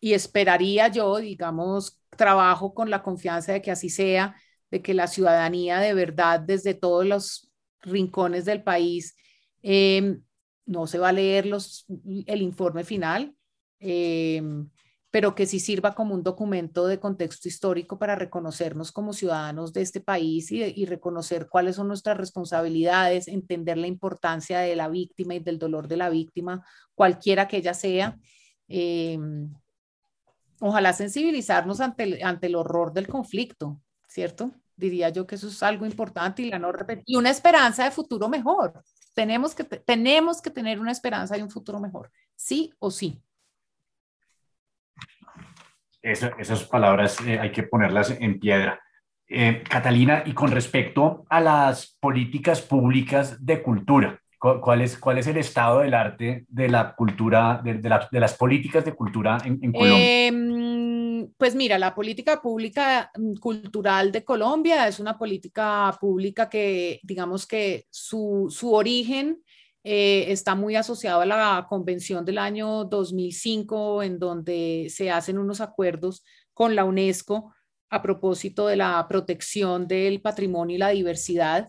y 0.00 0.14
esperaría 0.14 0.88
yo, 0.88 1.18
digamos, 1.18 2.00
trabajo 2.16 2.72
con 2.72 2.88
la 2.88 3.02
confianza 3.02 3.52
de 3.52 3.60
que 3.60 3.70
así 3.70 3.90
sea, 3.90 4.34
de 4.70 4.80
que 4.80 4.94
la 4.94 5.08
ciudadanía 5.08 5.78
de 5.78 5.92
verdad 5.92 6.40
desde 6.40 6.72
todos 6.72 7.04
los 7.04 7.52
rincones 7.82 8.46
del 8.46 8.62
país 8.62 9.14
em, 9.60 10.22
no 10.64 10.86
se 10.86 10.98
va 10.98 11.10
a 11.10 11.12
leer 11.12 11.44
los, 11.44 11.84
el 12.24 12.40
informe 12.40 12.82
final, 12.84 13.36
em, 13.78 14.70
pero 15.12 15.34
que 15.34 15.44
sí 15.46 15.60
sirva 15.60 15.94
como 15.94 16.14
un 16.14 16.22
documento 16.22 16.86
de 16.86 16.98
contexto 16.98 17.46
histórico 17.46 17.98
para 17.98 18.16
reconocernos 18.16 18.92
como 18.92 19.12
ciudadanos 19.12 19.74
de 19.74 19.82
este 19.82 20.00
país 20.00 20.50
y, 20.50 20.64
y, 20.64 20.86
reconocer 20.86 21.48
cuáles 21.48 21.76
son 21.76 21.86
nuestras 21.86 22.16
responsabilidades, 22.16 23.28
entender 23.28 23.76
la 23.76 23.88
importancia 23.88 24.60
de 24.60 24.74
la 24.74 24.88
víctima 24.88 25.34
y 25.34 25.38
del 25.40 25.58
dolor 25.58 25.86
de 25.86 25.98
la 25.98 26.08
víctima, 26.08 26.64
cualquiera 26.94 27.46
que 27.46 27.58
ella 27.58 27.74
sea. 27.74 28.18
Eh, 28.68 29.18
ojalá 30.60 30.94
sensibilizarnos 30.94 31.80
ante 31.80 32.04
el, 32.04 32.22
ante 32.24 32.46
el 32.46 32.54
horror 32.54 32.94
del 32.94 33.06
conflicto, 33.06 33.82
¿cierto? 34.08 34.50
Diría 34.76 35.10
yo 35.10 35.26
que 35.26 35.34
eso 35.34 35.48
es 35.48 35.62
algo 35.62 35.84
importante 35.84 36.40
y, 36.40 36.50
la 36.50 36.58
no 36.58 36.72
y 37.04 37.16
una 37.16 37.28
esperanza 37.28 37.84
de 37.84 37.90
futuro 37.90 38.30
mejor. 38.30 38.82
Tenemos 39.14 39.54
que, 39.54 39.64
tenemos 39.64 40.40
que 40.40 40.50
tener 40.50 40.80
una 40.80 40.90
esperanza 40.90 41.36
de 41.36 41.42
un 41.42 41.50
futuro 41.50 41.80
mejor, 41.80 42.10
sí 42.34 42.72
o 42.78 42.90
sí. 42.90 43.22
Esas 46.02 46.64
palabras 46.64 47.18
eh, 47.26 47.38
hay 47.38 47.52
que 47.52 47.62
ponerlas 47.62 48.10
en 48.10 48.40
piedra. 48.40 48.80
Eh, 49.28 49.62
Catalina, 49.68 50.24
y 50.26 50.32
con 50.34 50.50
respecto 50.50 51.24
a 51.30 51.40
las 51.40 51.96
políticas 52.00 52.60
públicas 52.60 53.44
de 53.44 53.62
cultura, 53.62 54.20
¿cuál 54.38 54.82
es, 54.82 54.98
cuál 54.98 55.18
es 55.18 55.26
el 55.26 55.36
estado 55.36 55.80
del 55.80 55.94
arte 55.94 56.44
de 56.48 56.68
la 56.68 56.94
cultura, 56.94 57.60
de, 57.62 57.74
de, 57.74 57.88
la, 57.88 58.08
de 58.10 58.20
las 58.20 58.34
políticas 58.34 58.84
de 58.84 58.92
cultura 58.92 59.38
en, 59.44 59.72
Colombia? 59.72 59.96
Eh, 59.98 61.28
pues 61.38 61.54
mira, 61.54 61.78
la 61.78 61.94
política 61.94 62.40
pública 62.40 63.10
mm, 63.16 63.34
cultural 63.34 64.12
de 64.12 64.24
Colombia 64.24 64.88
es 64.88 65.00
una 65.00 65.16
política 65.16 65.96
pública 66.00 66.48
que, 66.48 67.00
digamos 67.02 67.46
que 67.46 67.86
su, 67.90 68.48
su 68.50 68.74
origen 68.74 69.42
eh, 69.84 70.26
está 70.28 70.54
muy 70.54 70.76
asociado 70.76 71.20
a 71.22 71.26
la 71.26 71.66
convención 71.68 72.24
del 72.24 72.38
año 72.38 72.84
2005, 72.84 74.02
en 74.02 74.18
donde 74.18 74.86
se 74.90 75.10
hacen 75.10 75.38
unos 75.38 75.60
acuerdos 75.60 76.24
con 76.54 76.76
la 76.76 76.84
UNESCO 76.84 77.52
a 77.90 78.02
propósito 78.02 78.66
de 78.66 78.76
la 78.76 79.06
protección 79.08 79.86
del 79.86 80.20
patrimonio 80.22 80.76
y 80.76 80.78
la 80.78 80.90
diversidad. 80.90 81.68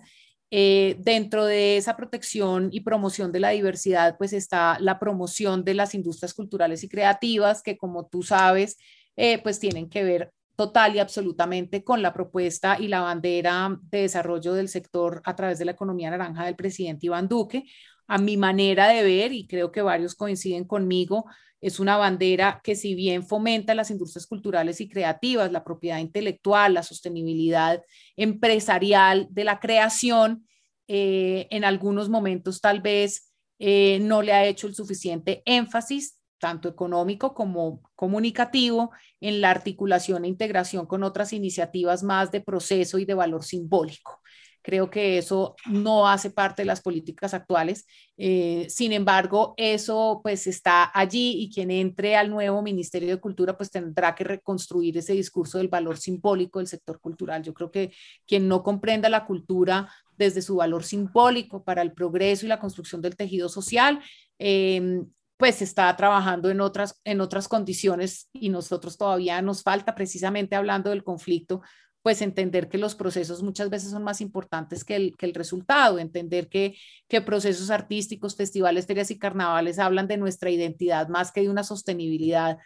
Eh, 0.52 0.95
dentro 0.99 1.45
de 1.45 1.78
esa 1.78 1.97
protección 1.97 2.69
y 2.71 2.82
promoción 2.82 3.32
de 3.32 3.39
la 3.39 3.49
diversidad, 3.49 4.17
pues 4.17 4.34
está 4.34 4.78
la 4.80 4.99
promoción 4.99 5.63
de 5.63 5.73
las 5.73 5.95
industrias 5.95 6.34
culturales 6.36 6.84
y 6.84 6.89
creativas, 6.89 7.63
que 7.63 7.78
como 7.78 8.06
tú 8.06 8.21
sabes, 8.21 8.78
eh, 9.15 9.41
pues 9.41 9.60
tienen 9.60 9.89
que 9.89 10.04
ver 10.04 10.32
total 10.56 10.95
y 10.95 10.99
absolutamente 10.99 11.84
con 11.84 12.02
la 12.04 12.13
propuesta 12.13 12.78
y 12.80 12.88
la 12.88 13.02
bandera 13.02 13.78
de 13.89 14.02
desarrollo 14.02 14.54
del 14.54 14.69
sector 14.69 15.21
a 15.26 15.36
través 15.36 15.58
de 15.58 15.65
la 15.65 15.71
economía 15.71 16.12
naranja 16.12 16.45
del 16.45 16.56
presidente 16.56 17.08
Iván 17.08 17.28
Duque. 17.28 17.63
A 18.08 18.18
mi 18.18 18.38
manera 18.38 18.88
de 18.89 19.04
ver, 19.04 19.34
y 19.34 19.48
creo 19.48 19.72
que 19.72 19.82
varios 19.82 20.16
coinciden 20.16 20.66
conmigo, 20.66 21.26
es 21.62 21.80
una 21.80 21.96
bandera 21.96 22.60
que 22.63 22.76
si 22.76 22.94
bien 22.94 23.26
fomenta 23.26 23.74
las 23.74 23.89
industrias 23.89 24.28
culturales 24.28 24.82
y 24.82 24.89
creativas, 24.89 25.52
la 25.52 25.63
propiedad 25.63 26.00
intelectual, 26.00 26.74
la 26.74 26.84
sostenibilidad 26.84 27.82
empresarial 28.18 29.28
de 29.30 29.44
la 29.46 29.60
creación, 29.60 30.48
eh, 30.88 31.48
en 31.50 31.63
algunos 31.63 32.10
momentos 32.10 32.60
tal 32.60 32.82
vez 32.82 33.32
eh, 33.60 34.00
no 34.02 34.22
le 34.22 34.34
ha 34.34 34.46
hecho 34.46 34.68
el 34.68 34.76
suficiente 34.76 35.42
énfasis 35.46 36.20
tanto 36.44 36.68
económico 36.68 37.34
como 37.34 37.89
comunicativo, 37.96 38.92
en 39.22 39.39
la 39.39 39.50
articulación 39.50 40.26
e 40.26 40.28
integración 40.28 40.86
con 40.86 41.02
otras 41.04 41.32
iniciativas 41.32 42.04
más 42.04 42.32
de 42.32 42.42
proceso 42.42 43.00
y 43.00 43.06
de 43.06 43.13
valor 43.13 43.46
simbólico. 43.46 44.20
Creo 44.63 44.89
que 44.89 45.17
eso 45.17 45.56
no 45.69 46.08
hace 46.08 46.32
parte 46.32 46.62
de 46.62 46.65
las 46.65 46.82
políticas 46.82 47.34
actuales. 47.34 47.86
Eh, 48.17 48.65
sin 48.69 48.93
embargo, 48.93 49.54
eso 49.58 50.21
pues 50.23 50.47
está 50.47 50.89
allí 50.97 51.36
y 51.38 51.52
quien 51.54 51.69
entre 51.69 52.15
al 52.15 52.30
nuevo 52.30 52.62
Ministerio 52.62 53.10
de 53.10 53.19
Cultura 53.19 53.58
pues 53.58 53.69
tendrá 53.69 54.15
que 54.15 54.23
reconstruir 54.23 54.97
ese 54.97 55.13
discurso 55.13 55.58
del 55.58 55.67
valor 55.67 55.97
simbólico 55.97 56.60
del 56.60 56.67
sector 56.67 57.02
cultural. 57.02 57.43
Yo 57.43 57.54
creo 57.54 57.71
que 57.71 57.91
quien 58.26 58.47
no 58.47 58.63
comprenda 58.63 59.10
la 59.10 59.26
cultura 59.26 59.89
desde 60.17 60.41
su 60.41 60.56
valor 60.56 60.86
simbólico 60.86 61.63
para 61.65 61.82
el 61.82 61.91
progreso 61.91 62.45
y 62.45 62.49
la 62.49 62.60
construcción 62.62 63.02
del 63.02 63.17
tejido 63.17 63.49
social, 63.49 63.99
eh, 64.39 65.04
pues 65.36 65.62
está 65.62 65.93
trabajando 65.97 66.49
en 66.49 66.62
otras, 66.62 67.02
en 67.04 67.19
otras 67.19 67.49
condiciones 67.49 68.30
y 68.32 68.47
nosotros 68.47 68.97
todavía 68.97 69.41
nos 69.41 69.62
falta, 69.62 69.93
precisamente 69.93 70.56
hablando 70.56 70.89
del 70.89 71.04
conflicto, 71.04 71.62
pues 72.04 72.22
entender 72.22 72.68
que 72.68 72.78
los 72.78 72.96
procesos 72.96 73.42
muchas 73.42 73.70
veces 73.70 73.89
son 73.89 74.04
más 74.04 74.20
importantes 74.20 74.84
que 74.84 74.98
el, 74.98 75.18
que 75.18 75.26
el 75.26 75.34
resultado, 75.34 76.00
entender 76.00 76.50
que, 76.50 76.76
que 77.08 77.22
procesos 77.22 77.72
artísticos, 77.72 78.36
festivales, 78.36 78.86
ferias 78.86 79.10
y 79.10 79.18
carnavales 79.18 79.80
hablan 79.80 80.08
de 80.08 80.18
nuestra 80.18 80.50
identidad 80.52 81.08
más 81.08 81.32
que 81.32 81.42
de 81.42 81.50
una 81.50 81.63
sostenibilidad, 81.63 82.58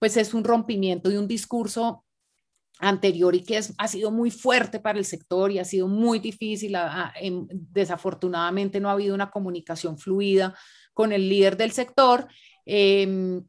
pues 0.00 0.16
es 0.16 0.34
un 0.34 0.42
rompimiento 0.42 1.08
de 1.08 1.20
un 1.20 1.28
discurso 1.28 2.04
anterior 2.80 3.36
y 3.36 3.44
que 3.44 3.58
es, 3.58 3.74
ha 3.78 3.86
sido 3.86 4.10
muy 4.10 4.32
fuerte 4.32 4.80
para 4.80 4.98
el 4.98 5.04
sector 5.04 5.52
y 5.52 5.60
ha 5.60 5.64
sido 5.64 5.86
muy 5.86 6.18
difícil. 6.18 6.76
desafortunadamente 7.52 8.80
no 8.80 8.88
ha 8.88 8.92
habido 8.92 9.14
una 9.14 9.30
comunicación 9.30 9.98
fluida 9.98 10.56
con 10.94 11.12
el 11.12 11.28
líder 11.28 11.56
del 11.56 11.70
sector. 11.70 12.26
Em, 12.66 13.46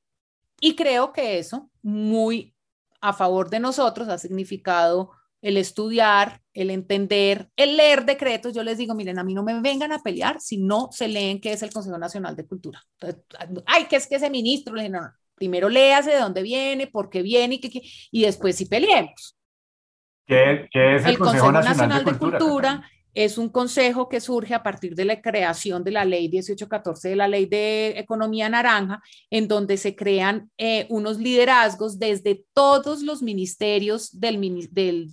y 0.59 0.75
creo 0.75 1.11
que 1.11 1.39
eso, 1.39 1.71
muy 1.81 2.53
a 2.99 3.13
favor 3.13 3.49
de 3.49 3.59
nosotros, 3.59 4.07
ha 4.09 4.19
significado 4.19 5.11
el 5.41 5.57
estudiar, 5.57 6.41
el 6.53 6.69
entender, 6.69 7.49
el 7.55 7.77
leer 7.77 8.05
decretos. 8.05 8.53
Yo 8.53 8.63
les 8.63 8.77
digo, 8.77 8.93
miren, 8.93 9.19
a 9.19 9.23
mí 9.23 9.33
no 9.33 9.43
me 9.43 9.59
vengan 9.61 9.91
a 9.91 9.99
pelear 9.99 10.39
si 10.39 10.57
no 10.57 10.89
se 10.91 11.07
leen 11.07 11.41
qué 11.41 11.53
es 11.53 11.63
el 11.63 11.73
Consejo 11.73 11.97
Nacional 11.97 12.35
de 12.35 12.47
Cultura. 12.47 12.83
Ay, 13.65 13.85
¿qué 13.89 13.95
es 13.95 14.07
que 14.07 14.15
ese 14.15 14.29
ministro? 14.29 14.75
Le 14.75 14.89
no, 14.89 15.01
no, 15.01 15.11
primero 15.35 15.69
léase 15.69 16.11
de 16.11 16.19
dónde 16.19 16.43
viene, 16.43 16.87
por 16.87 17.09
qué 17.09 17.21
viene 17.21 17.55
y, 17.55 17.59
qué, 17.59 17.81
y 18.11 18.21
después 18.21 18.55
sí 18.55 18.65
peleemos. 18.65 19.37
¿Qué, 20.27 20.69
qué 20.71 20.95
es 20.95 21.05
el, 21.05 21.17
Consejo, 21.17 21.51
Nacional, 21.51 22.05
de 22.05 22.17
Cultura 22.17 22.89
es 23.13 23.37
un 23.37 23.49
consejo 23.49 24.07
que 24.07 24.21
surge 24.21 24.53
a 24.53 24.63
partir 24.63 24.95
de 24.95 25.05
la 25.05 25.21
creación 25.21 25.83
de 25.83 25.91
la 25.91 26.05
ley 26.05 26.29
1814 26.29 27.09
de 27.09 27.15
la 27.15 27.27
ley 27.27 27.45
de 27.45 27.99
economía 27.99 28.49
naranja, 28.49 29.01
en 29.29 29.47
donde 29.47 29.77
se 29.77 29.95
crean 29.95 30.49
eh, 30.57 30.85
unos 30.89 31.17
liderazgos 31.17 31.99
desde 31.99 32.45
todos 32.53 33.01
los 33.01 33.21
ministerios 33.21 34.19
del, 34.19 34.69
del, 34.71 35.11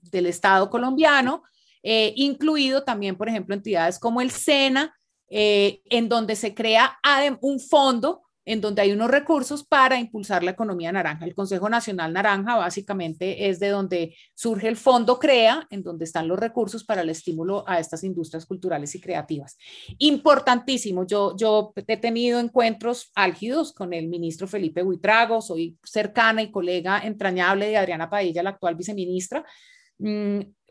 del, 0.00 0.26
Estado 0.26 0.70
colombiano, 0.70 1.42
eh, 1.82 2.12
incluido 2.16 2.82
también, 2.82 3.16
por 3.16 3.28
ejemplo, 3.28 3.54
entidades 3.54 3.98
como 3.98 4.20
el 4.20 4.30
SENA, 4.30 4.94
eh, 5.28 5.80
en 5.86 6.08
donde 6.08 6.36
se 6.36 6.54
crea 6.54 6.98
un 7.40 7.58
fondo 7.60 8.22
en 8.44 8.60
donde 8.60 8.82
hay 8.82 8.92
unos 8.92 9.10
recursos 9.10 9.64
para 9.64 9.98
impulsar 9.98 10.42
la 10.42 10.50
economía 10.50 10.92
naranja. 10.92 11.24
El 11.24 11.34
Consejo 11.34 11.68
Nacional 11.68 12.12
Naranja 12.12 12.56
básicamente 12.56 13.48
es 13.48 13.58
de 13.58 13.68
donde 13.68 14.16
surge 14.34 14.68
el 14.68 14.76
fondo 14.76 15.18
CREA, 15.18 15.66
en 15.70 15.82
donde 15.82 16.04
están 16.04 16.28
los 16.28 16.38
recursos 16.38 16.84
para 16.84 17.02
el 17.02 17.10
estímulo 17.10 17.64
a 17.66 17.78
estas 17.78 18.04
industrias 18.04 18.46
culturales 18.46 18.94
y 18.94 19.00
creativas. 19.00 19.56
Importantísimo, 19.98 21.06
yo, 21.06 21.36
yo 21.36 21.72
he 21.86 21.96
tenido 21.96 22.40
encuentros 22.40 23.10
álgidos 23.14 23.72
con 23.72 23.92
el 23.92 24.08
ministro 24.08 24.46
Felipe 24.46 24.82
Buitrago, 24.82 25.40
soy 25.40 25.76
cercana 25.82 26.42
y 26.42 26.50
colega 26.50 27.00
entrañable 27.04 27.68
de 27.68 27.76
Adriana 27.76 28.10
Padilla, 28.10 28.42
la 28.42 28.50
actual 28.50 28.74
viceministra. 28.74 29.44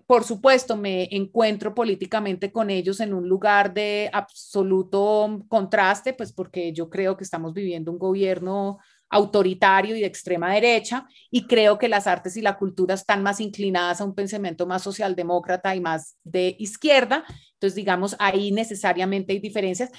Por 0.06 0.24
supuesto, 0.24 0.76
me 0.76 1.08
encuentro 1.16 1.74
políticamente 1.74 2.52
con 2.52 2.70
ellos 2.70 3.00
en 3.00 3.14
un 3.14 3.30
lugar 3.30 3.74
de 3.74 4.10
absoluto 4.12 5.46
contraste, 5.48 6.14
pues 6.14 6.34
porque 6.34 6.74
yo 6.74 6.90
creo 6.90 7.16
que 7.16 7.24
estamos 7.24 7.54
viviendo 7.54 7.92
un 7.92 8.00
gobierno 8.00 8.80
autoritario 9.10 9.96
y 9.96 10.02
de 10.02 10.08
extrema 10.08 10.54
derecha, 10.54 11.08
y 11.30 11.46
creo 11.46 11.78
que 11.78 11.88
las 11.88 12.08
artes 12.08 12.36
y 12.36 12.42
la 12.42 12.58
cultura 12.58 12.96
están 12.96 13.22
más 13.22 13.40
inclinadas 13.40 14.02
a 14.02 14.06
un 14.06 14.16
pensamiento 14.16 14.66
más 14.66 14.82
socialdemócrata 14.82 15.76
y 15.76 15.80
más 15.80 16.18
de 16.24 16.56
izquierda. 16.58 17.24
Entonces, 17.54 17.76
digamos, 17.76 18.16
ahí 18.20 18.52
necesariamente 18.52 19.34
hay 19.34 19.40
diferencias. 19.40 19.92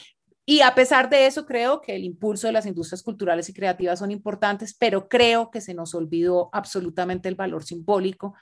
Y 0.45 0.61
a 0.61 0.75
pesar 0.75 1.09
de 1.09 1.27
eso, 1.27 1.47
creo 1.47 1.81
que 1.81 1.95
el 1.95 2.05
impulso 2.05 2.49
de 2.49 2.53
las 2.53 2.67
industrias 2.67 3.03
culturales 3.03 3.49
y 3.49 3.55
creativas 3.55 4.01
son 4.01 4.11
importantes, 4.11 4.75
pero 4.75 5.09
creo 5.09 5.51
que 5.51 5.61
se 5.61 5.75
nos 5.75 5.95
olvidó 5.95 6.51
absolutamente 6.53 7.29
el 7.29 7.37
valor 7.37 7.65
simbólico 7.65 8.35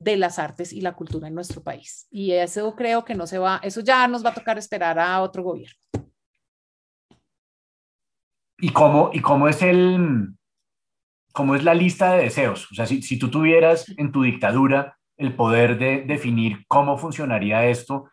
de 0.00 0.16
las 0.16 0.38
artes 0.38 0.72
y 0.72 0.80
la 0.80 0.94
cultura 0.94 1.28
en 1.28 1.34
nuestro 1.34 1.62
país. 1.62 2.08
Y 2.10 2.32
eso 2.32 2.74
creo 2.74 3.04
que 3.04 3.14
no 3.14 3.26
se 3.26 3.38
va, 3.38 3.60
eso 3.62 3.82
ya 3.82 4.08
nos 4.08 4.24
va 4.24 4.30
a 4.30 4.34
tocar 4.34 4.58
esperar 4.58 4.98
a 4.98 5.20
otro 5.20 5.42
gobierno. 5.42 5.78
¿Y 8.58 8.70
cómo, 8.70 9.10
y 9.12 9.20
cómo 9.20 9.48
es 9.48 9.62
el, 9.62 10.34
cómo 11.32 11.54
es 11.54 11.64
la 11.64 11.74
lista 11.74 12.12
de 12.12 12.24
deseos? 12.24 12.70
O 12.72 12.74
sea, 12.74 12.86
si, 12.86 13.02
si 13.02 13.18
tú 13.18 13.30
tuvieras 13.30 13.86
en 13.96 14.10
tu 14.10 14.22
dictadura 14.22 14.98
el 15.16 15.34
poder 15.34 15.78
de 15.78 16.02
definir 16.02 16.64
cómo 16.66 16.96
funcionaría 16.96 17.66
esto, 17.66 18.10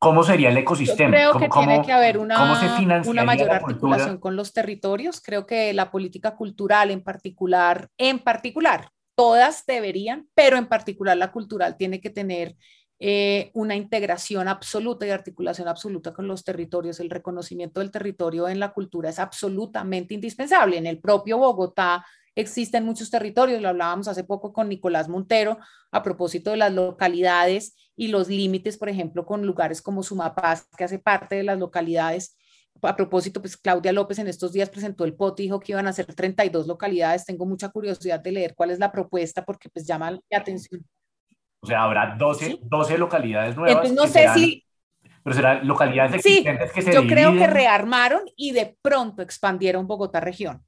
¿cómo 0.00 0.24
sería 0.24 0.50
el 0.50 0.56
ecosistema? 0.56 1.10
Yo 1.22 1.32
creo 1.32 1.38
que 1.38 1.48
tiene 1.48 1.82
que 1.82 1.92
haber 1.92 2.18
una, 2.18 2.60
una 3.06 3.24
mayor 3.24 3.50
articulación 3.50 4.18
con 4.18 4.34
los 4.34 4.52
territorios. 4.52 5.20
Creo 5.20 5.46
que 5.46 5.72
la 5.72 5.90
política 5.90 6.34
cultural 6.36 6.90
en 6.90 7.02
particular, 7.02 7.88
en 7.96 8.18
particular, 8.18 8.90
todas 9.20 9.66
deberían, 9.66 10.30
pero 10.34 10.56
en 10.56 10.66
particular 10.66 11.14
la 11.14 11.30
cultural 11.30 11.76
tiene 11.76 12.00
que 12.00 12.08
tener 12.08 12.56
eh, 12.98 13.50
una 13.52 13.76
integración 13.76 14.48
absoluta 14.48 15.06
y 15.06 15.10
articulación 15.10 15.68
absoluta 15.68 16.14
con 16.14 16.26
los 16.26 16.42
territorios. 16.42 17.00
El 17.00 17.10
reconocimiento 17.10 17.80
del 17.80 17.90
territorio 17.90 18.48
en 18.48 18.58
la 18.58 18.72
cultura 18.72 19.10
es 19.10 19.18
absolutamente 19.18 20.14
indispensable. 20.14 20.78
En 20.78 20.86
el 20.86 21.00
propio 21.00 21.36
Bogotá 21.36 22.02
existen 22.34 22.86
muchos 22.86 23.10
territorios, 23.10 23.60
lo 23.60 23.68
hablábamos 23.68 24.08
hace 24.08 24.24
poco 24.24 24.54
con 24.54 24.70
Nicolás 24.70 25.10
Montero 25.10 25.58
a 25.90 26.02
propósito 26.02 26.52
de 26.52 26.56
las 26.56 26.72
localidades 26.72 27.76
y 27.96 28.08
los 28.08 28.28
límites, 28.28 28.78
por 28.78 28.88
ejemplo, 28.88 29.26
con 29.26 29.44
lugares 29.44 29.82
como 29.82 30.02
Sumapaz, 30.02 30.66
que 30.78 30.84
hace 30.84 30.98
parte 30.98 31.34
de 31.34 31.42
las 31.42 31.58
localidades 31.58 32.38
a 32.82 32.96
propósito, 32.96 33.40
pues 33.40 33.56
Claudia 33.56 33.92
López 33.92 34.18
en 34.18 34.28
estos 34.28 34.52
días 34.52 34.70
presentó 34.70 35.04
el 35.04 35.14
POT 35.14 35.40
y 35.40 35.42
dijo 35.44 35.60
que 35.60 35.72
iban 35.72 35.86
a 35.86 35.92
ser 35.92 36.06
32 36.06 36.66
localidades. 36.66 37.24
Tengo 37.24 37.46
mucha 37.46 37.68
curiosidad 37.68 38.20
de 38.20 38.32
leer 38.32 38.54
cuál 38.54 38.70
es 38.70 38.78
la 38.78 38.92
propuesta 38.92 39.44
porque 39.44 39.68
pues 39.68 39.86
llama 39.86 40.10
la 40.10 40.38
atención. 40.38 40.84
O 41.62 41.66
sea, 41.66 41.82
habrá 41.82 42.16
12, 42.18 42.60
12 42.62 42.98
localidades 42.98 43.56
nuevas. 43.56 43.84
Entonces 43.84 43.96
no 43.96 44.06
sé 44.06 44.28
si... 44.34 44.64
Pero 45.22 45.36
serán 45.36 45.66
localidades 45.66 46.14
existentes 46.14 46.72
que 46.72 46.80
se 46.80 46.94
yo 46.94 47.06
creo 47.06 47.32
que 47.34 47.46
rearmaron 47.46 48.22
y 48.36 48.52
de 48.52 48.76
pronto 48.80 49.20
expandieron 49.20 49.86
Bogotá 49.86 50.20
región. 50.20 50.64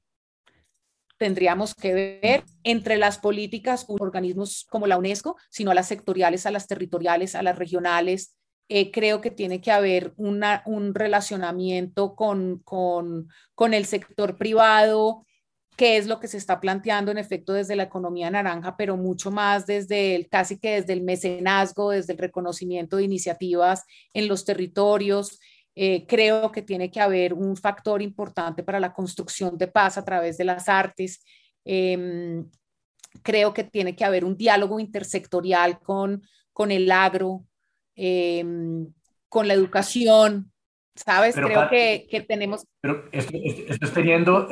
Tendríamos 1.17 1.73
que 1.73 2.19
ver 2.21 2.43
entre 2.63 2.97
las 2.97 3.17
políticas, 3.17 3.85
organismos 3.87 4.67
como 4.69 4.85
la 4.85 4.97
UNESCO, 4.97 5.37
sino 5.49 5.71
a 5.71 5.73
las 5.73 5.87
sectoriales, 5.87 6.45
a 6.45 6.51
las 6.51 6.67
territoriales, 6.67 7.33
a 7.33 7.41
las 7.41 7.57
regionales, 7.57 8.37
eh, 8.75 8.89
creo 8.89 9.21
que 9.21 9.29
tiene 9.29 9.61
que 9.61 9.69
haber 9.69 10.15
una, 10.17 10.63
un 10.65 10.95
relacionamiento 10.95 12.15
con, 12.15 12.57
con, 12.65 13.29
con, 13.53 13.75
el 13.75 13.85
sector 13.85 14.35
privado, 14.35 15.27
que 15.77 15.97
es 15.97 16.07
lo 16.07 16.19
que 16.19 16.27
se 16.27 16.37
está 16.37 16.59
planteando 16.59 17.11
en 17.11 17.19
efecto 17.19 17.53
desde 17.53 17.75
la 17.75 17.83
economía 17.83 18.31
naranja, 18.31 18.75
pero 18.75 18.97
mucho 18.97 19.29
más 19.29 19.67
desde 19.67 20.15
el, 20.15 20.27
casi 20.27 20.57
que 20.57 20.81
desde 20.81 20.93
el 20.93 21.03
mecenazgo, 21.03 21.91
desde 21.91 22.13
el 22.13 22.17
reconocimiento 22.17 22.97
de 22.97 23.03
iniciativas 23.03 23.83
en 24.11 24.27
los 24.27 24.43
territorios. 24.43 25.39
Eh, 25.75 26.07
creo 26.07 26.51
que 26.51 26.63
tiene 26.63 26.89
que 26.89 26.99
haber 26.99 27.35
un 27.35 27.55
factor 27.55 28.01
importante 28.01 28.63
para 28.63 28.79
la 28.79 28.91
construcción 28.91 29.55
de 29.55 29.67
paz 29.67 29.99
a 29.99 30.03
través 30.03 30.35
de 30.37 30.45
las 30.45 30.67
artes. 30.67 31.23
Em, 31.63 32.49
creo 33.21 33.53
que 33.53 33.65
tiene 33.65 33.95
que 33.95 34.03
haber 34.03 34.25
un 34.25 34.35
diálogo 34.35 34.79
intersectorial 34.79 35.79
con, 35.79 36.23
con 36.53 36.71
el 36.71 36.91
agro, 36.91 37.45
Em, 37.95 38.87
con 39.29 39.47
la 39.47 39.53
educación, 39.53 40.51
¿sabes? 40.95 41.35
Creo 41.35 41.69
que, 41.69 42.07
que, 42.09 42.21
tenemos... 42.21 42.65
Pero 42.81 43.05
esto, 43.11 43.33
esto, 43.43 43.85
es 43.85 43.93
teniendo, 43.93 44.47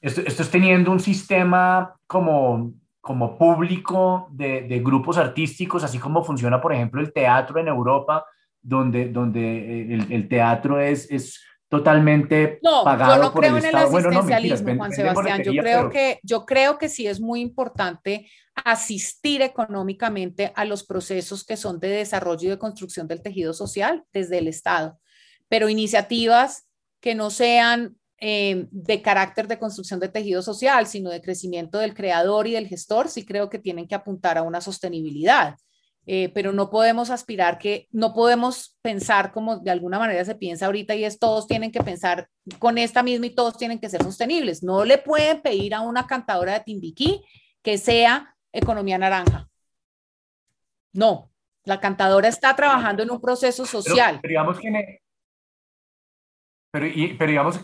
esto, 0.00 0.20
esto, 0.20 0.42
es 0.42 0.50
teniendo 0.50 0.90
un 0.90 1.00
sistema 1.00 1.96
como, 2.06 2.74
como 3.00 3.38
público 3.38 4.28
de, 4.32 4.62
de, 4.62 4.80
grupos 4.80 5.16
artísticos, 5.16 5.84
así 5.84 5.98
como 5.98 6.24
funciona, 6.24 6.60
por 6.60 6.72
ejemplo, 6.72 7.00
el 7.00 7.12
teatro 7.12 7.60
en 7.60 7.68
Europa, 7.68 8.24
donde, 8.60 9.08
donde 9.08 9.94
el, 9.94 10.12
el 10.12 10.28
teatro 10.28 10.80
es, 10.80 11.10
es 11.10 11.40
totalmente 11.70 12.58
no, 12.62 12.84
yo 12.98 13.16
no 13.22 13.32
creo 13.32 13.56
en 13.56 13.64
el 13.64 13.76
asistencialismo, 13.76 14.76
Juan 14.76 14.92
Sebastián. 14.92 15.42
Yo 15.44 15.52
creo 15.52 15.88
que 15.88 16.18
yo 16.24 16.44
creo 16.44 16.78
que 16.78 16.88
sí 16.88 17.06
es 17.06 17.20
muy 17.20 17.40
importante 17.40 18.28
asistir 18.54 19.40
económicamente 19.40 20.52
a 20.56 20.64
los 20.64 20.84
procesos 20.84 21.44
que 21.44 21.56
son 21.56 21.78
de 21.78 21.88
desarrollo 21.88 22.48
y 22.48 22.50
de 22.50 22.58
construcción 22.58 23.06
del 23.06 23.22
tejido 23.22 23.54
social 23.54 24.04
desde 24.12 24.38
el 24.38 24.48
Estado, 24.48 24.98
pero 25.48 25.68
iniciativas 25.68 26.68
que 27.00 27.14
no 27.14 27.30
sean 27.30 27.96
eh, 28.18 28.66
de 28.70 29.00
carácter 29.00 29.46
de 29.46 29.58
construcción 29.58 30.00
de 30.00 30.08
tejido 30.08 30.42
social, 30.42 30.88
sino 30.88 31.08
de 31.08 31.22
crecimiento 31.22 31.78
del 31.78 31.94
creador 31.94 32.48
y 32.48 32.52
del 32.52 32.66
gestor, 32.66 33.08
sí 33.08 33.24
creo 33.24 33.48
que 33.48 33.60
tienen 33.60 33.86
que 33.86 33.94
apuntar 33.94 34.36
a 34.36 34.42
una 34.42 34.60
sostenibilidad. 34.60 35.54
Eh, 36.12 36.28
pero 36.34 36.50
no 36.50 36.70
podemos 36.70 37.08
aspirar 37.08 37.56
que, 37.56 37.86
no 37.92 38.12
podemos 38.12 38.76
pensar 38.82 39.30
como 39.30 39.58
de 39.60 39.70
alguna 39.70 39.96
manera 39.96 40.24
se 40.24 40.34
piensa 40.34 40.66
ahorita 40.66 40.96
y 40.96 41.04
es 41.04 41.20
todos 41.20 41.46
tienen 41.46 41.70
que 41.70 41.84
pensar 41.84 42.28
con 42.58 42.78
esta 42.78 43.04
misma 43.04 43.26
y 43.26 43.30
todos 43.30 43.56
tienen 43.56 43.78
que 43.78 43.88
ser 43.88 44.02
sostenibles. 44.02 44.64
No 44.64 44.84
le 44.84 44.98
pueden 44.98 45.40
pedir 45.40 45.72
a 45.72 45.82
una 45.82 46.08
cantadora 46.08 46.54
de 46.54 46.64
Timbiquí 46.64 47.24
que 47.62 47.78
sea 47.78 48.34
economía 48.52 48.98
naranja. 48.98 49.48
No, 50.92 51.30
la 51.62 51.78
cantadora 51.78 52.26
está 52.26 52.56
trabajando 52.56 53.04
en 53.04 53.12
un 53.12 53.20
proceso 53.20 53.64
social. 53.64 54.18
Pero, 54.20 54.30
digamos 54.30 54.58
que... 54.58 55.02
Pero, 56.72 56.86
pero 57.18 57.30
digamos, 57.30 57.60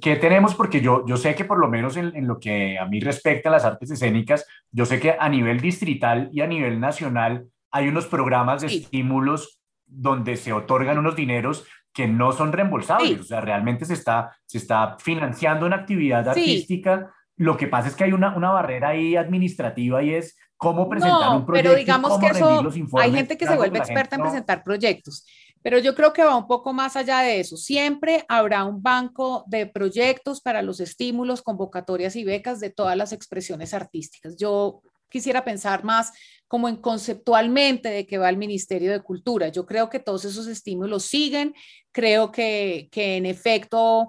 ¿qué, 0.00 0.16
tenemos? 0.16 0.54
Porque 0.54 0.80
yo, 0.80 1.04
yo 1.06 1.18
sé 1.18 1.34
que 1.34 1.44
por 1.44 1.58
lo 1.58 1.68
menos 1.68 1.98
en, 1.98 2.16
en, 2.16 2.26
lo 2.26 2.40
que 2.40 2.78
a 2.78 2.86
mí 2.86 3.00
respecta 3.00 3.50
a 3.50 3.52
las 3.52 3.66
artes 3.66 3.90
escénicas, 3.90 4.46
yo 4.70 4.86
sé 4.86 4.98
que 4.98 5.14
a 5.18 5.28
nivel 5.28 5.60
distrital 5.60 6.30
y 6.32 6.40
a 6.40 6.46
nivel 6.46 6.80
nacional 6.80 7.48
hay 7.72 7.88
unos 7.88 8.06
programas 8.06 8.60
de 8.60 8.68
estímulos 8.68 9.58
donde 9.86 10.36
se 10.36 10.52
otorgan 10.52 10.98
unos 10.98 11.16
dineros 11.16 11.64
que 11.92 12.06
no 12.06 12.32
son 12.32 12.52
reembolsables, 12.52 13.20
o 13.20 13.24
sea, 13.24 13.40
realmente 13.40 13.84
se 13.84 13.94
está, 13.94 14.36
se 14.46 14.58
está 14.58 14.96
financiando 14.98 15.66
una 15.66 15.76
actividad 15.76 16.26
artística. 16.28 17.12
Lo 17.36 17.56
que 17.56 17.66
pasa 17.66 17.88
es 17.88 17.94
que 17.94 18.04
hay 18.04 18.12
una, 18.12 18.34
una 18.34 18.50
barrera 18.50 18.90
ahí 18.90 19.16
administrativa 19.16 20.02
y 20.02 20.14
es 20.14 20.36
cómo 20.56 20.88
presentar 20.88 21.36
un 21.36 21.44
proyecto. 21.44 21.70
Pero 21.70 21.78
digamos 21.78 22.18
que 22.18 22.26
eso, 22.28 22.70
hay 22.98 23.12
gente 23.12 23.36
que 23.36 23.46
se 23.46 23.56
vuelve 23.56 23.78
experta 23.78 24.16
en 24.16 24.22
presentar 24.22 24.64
proyectos, 24.64 25.26
pero 25.62 25.78
yo 25.78 25.94
creo 25.94 26.12
que 26.12 26.24
va 26.24 26.36
un 26.36 26.46
poco 26.46 26.72
más 26.72 26.96
allá 26.96 27.20
de 27.20 27.40
eso. 27.40 27.56
Siempre 27.56 28.24
habrá 28.28 28.64
un 28.64 28.82
banco 28.82 29.44
de 29.46 29.66
proyectos 29.66 30.40
para 30.40 30.62
los 30.62 30.80
estímulos, 30.80 31.42
convocatorias 31.42 32.16
y 32.16 32.24
becas 32.24 32.58
de 32.58 32.70
todas 32.70 32.96
las 32.96 33.12
expresiones 33.12 33.74
artísticas. 33.74 34.36
Yo 34.36 34.82
quisiera 35.12 35.44
pensar 35.44 35.84
más 35.84 36.10
como 36.48 36.68
en 36.68 36.76
conceptualmente 36.76 37.88
de 37.88 38.06
que 38.06 38.18
va 38.18 38.28
el 38.28 38.36
Ministerio 38.36 38.90
de 38.90 39.00
Cultura. 39.00 39.48
Yo 39.48 39.64
creo 39.64 39.88
que 39.88 40.00
todos 40.00 40.24
esos 40.24 40.46
estímulos 40.46 41.04
siguen, 41.04 41.54
creo 41.92 42.32
que, 42.32 42.88
que 42.90 43.16
en 43.16 43.26
efecto, 43.26 44.08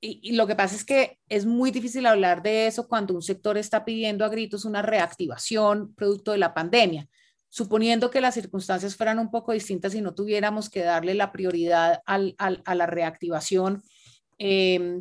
y, 0.00 0.32
lo 0.32 0.46
que 0.46 0.54
pasa 0.54 0.76
es 0.76 0.84
que 0.84 1.18
es 1.28 1.46
muy 1.46 1.70
difícil 1.70 2.06
hablar 2.06 2.42
de 2.42 2.66
eso 2.66 2.86
cuando 2.86 3.14
un 3.14 3.22
sector 3.22 3.56
está 3.56 3.84
pidiendo 3.84 4.24
a 4.24 4.28
gritos 4.28 4.64
una 4.64 4.82
reactivación 4.82 5.94
producto 5.94 6.32
de 6.32 6.38
la 6.38 6.54
pandemia. 6.54 7.08
Suponiendo 7.48 8.10
que 8.10 8.20
las 8.20 8.34
circunstancias 8.34 8.96
fueran 8.96 9.18
un 9.18 9.30
poco 9.30 9.52
distintas 9.52 9.94
y 9.94 10.00
no 10.00 10.14
tuviéramos 10.14 10.70
que 10.70 10.82
darle 10.82 11.14
la 11.14 11.32
prioridad 11.32 12.00
al, 12.06 12.34
al, 12.38 12.62
a 12.64 12.74
la 12.74 12.86
reactivación, 12.86 13.82
eh, 14.38 15.00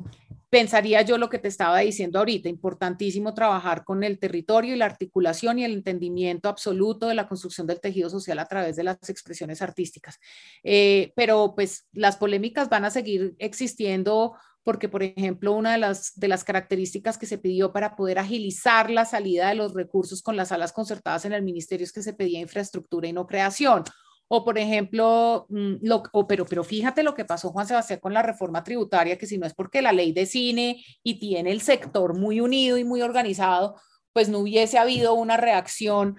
pensaría 0.52 1.02
yo 1.02 1.18
lo 1.18 1.30
que 1.30 1.40
te 1.40 1.48
estaba 1.48 1.80
diciendo 1.80 2.20
ahorita, 2.20 2.50
importantísimo 2.50 3.34
trabajar 3.34 3.86
con 3.86 4.04
el 4.04 4.20
territorio 4.20 4.76
y 4.76 4.78
la 4.78 4.86
articulación 4.86 5.58
y 5.58 5.64
el 5.64 5.72
entendimiento 5.72 6.50
absoluto 6.50 7.08
de 7.08 7.16
la 7.16 7.28
construcción 7.28 7.66
del 7.68 7.80
tejido 7.80 8.10
social 8.10 8.38
a 8.38 8.46
través 8.46 8.76
de 8.76 8.84
las 8.84 8.98
expresiones 9.10 9.62
artísticas. 9.62 10.20
Eh, 10.62 11.14
pero 11.16 11.54
pues 11.56 11.88
las 11.94 12.18
polémicas 12.18 12.68
van 12.68 12.84
a 12.84 12.92
seguir 12.92 13.34
existiendo 13.40 14.36
porque, 14.64 14.90
por 14.90 15.04
ejemplo, 15.04 15.54
una 15.54 15.72
de 15.72 15.78
las, 15.78 16.20
de 16.20 16.28
las 16.28 16.44
características 16.44 17.18
que 17.18 17.26
se 17.26 17.38
pidió 17.38 17.72
para 17.72 17.96
poder 17.96 18.20
agilizar 18.20 18.92
la 18.92 19.06
salida 19.06 19.48
de 19.48 19.56
los 19.56 19.74
recursos 19.74 20.22
con 20.22 20.36
las 20.36 20.50
salas 20.50 20.74
concertadas 20.74 21.24
en 21.24 21.32
el 21.32 21.44
ministerio 21.44 21.86
es 21.86 21.94
que 21.94 22.04
se 22.04 22.14
pedía 22.14 22.42
infraestructura 22.42 23.08
y 23.08 23.14
no 23.14 23.26
creación. 23.26 23.86
O, 24.34 24.46
por 24.46 24.58
ejemplo, 24.58 25.46
mm, 25.50 25.74
lo, 25.82 26.04
pero, 26.26 26.46
pero 26.46 26.64
fíjate 26.64 27.04
lo 27.04 27.14
que 27.14 27.26
pasó, 27.26 27.50
Juan 27.50 27.68
Sebastián, 27.68 28.00
con 28.00 28.14
la 28.14 28.22
reforma 28.22 28.64
tributaria, 28.64 29.18
que 29.18 29.28
si 29.28 29.38
no 29.38 29.46
es 29.46 29.54
porque 29.54 29.82
la 29.82 29.92
ley 29.92 30.14
de 30.14 30.26
cine 30.26 30.82
y 31.04 31.20
tiene 31.20 31.52
el 31.52 31.60
sector 31.60 32.18
muy 32.18 32.40
unido 32.40 32.78
y 32.78 32.86
muy 32.86 33.02
organizado, 33.02 33.76
pues 34.14 34.30
no 34.30 34.40
hubiese 34.40 34.78
habido 34.78 35.16
una 35.16 35.36
reacción 35.36 36.16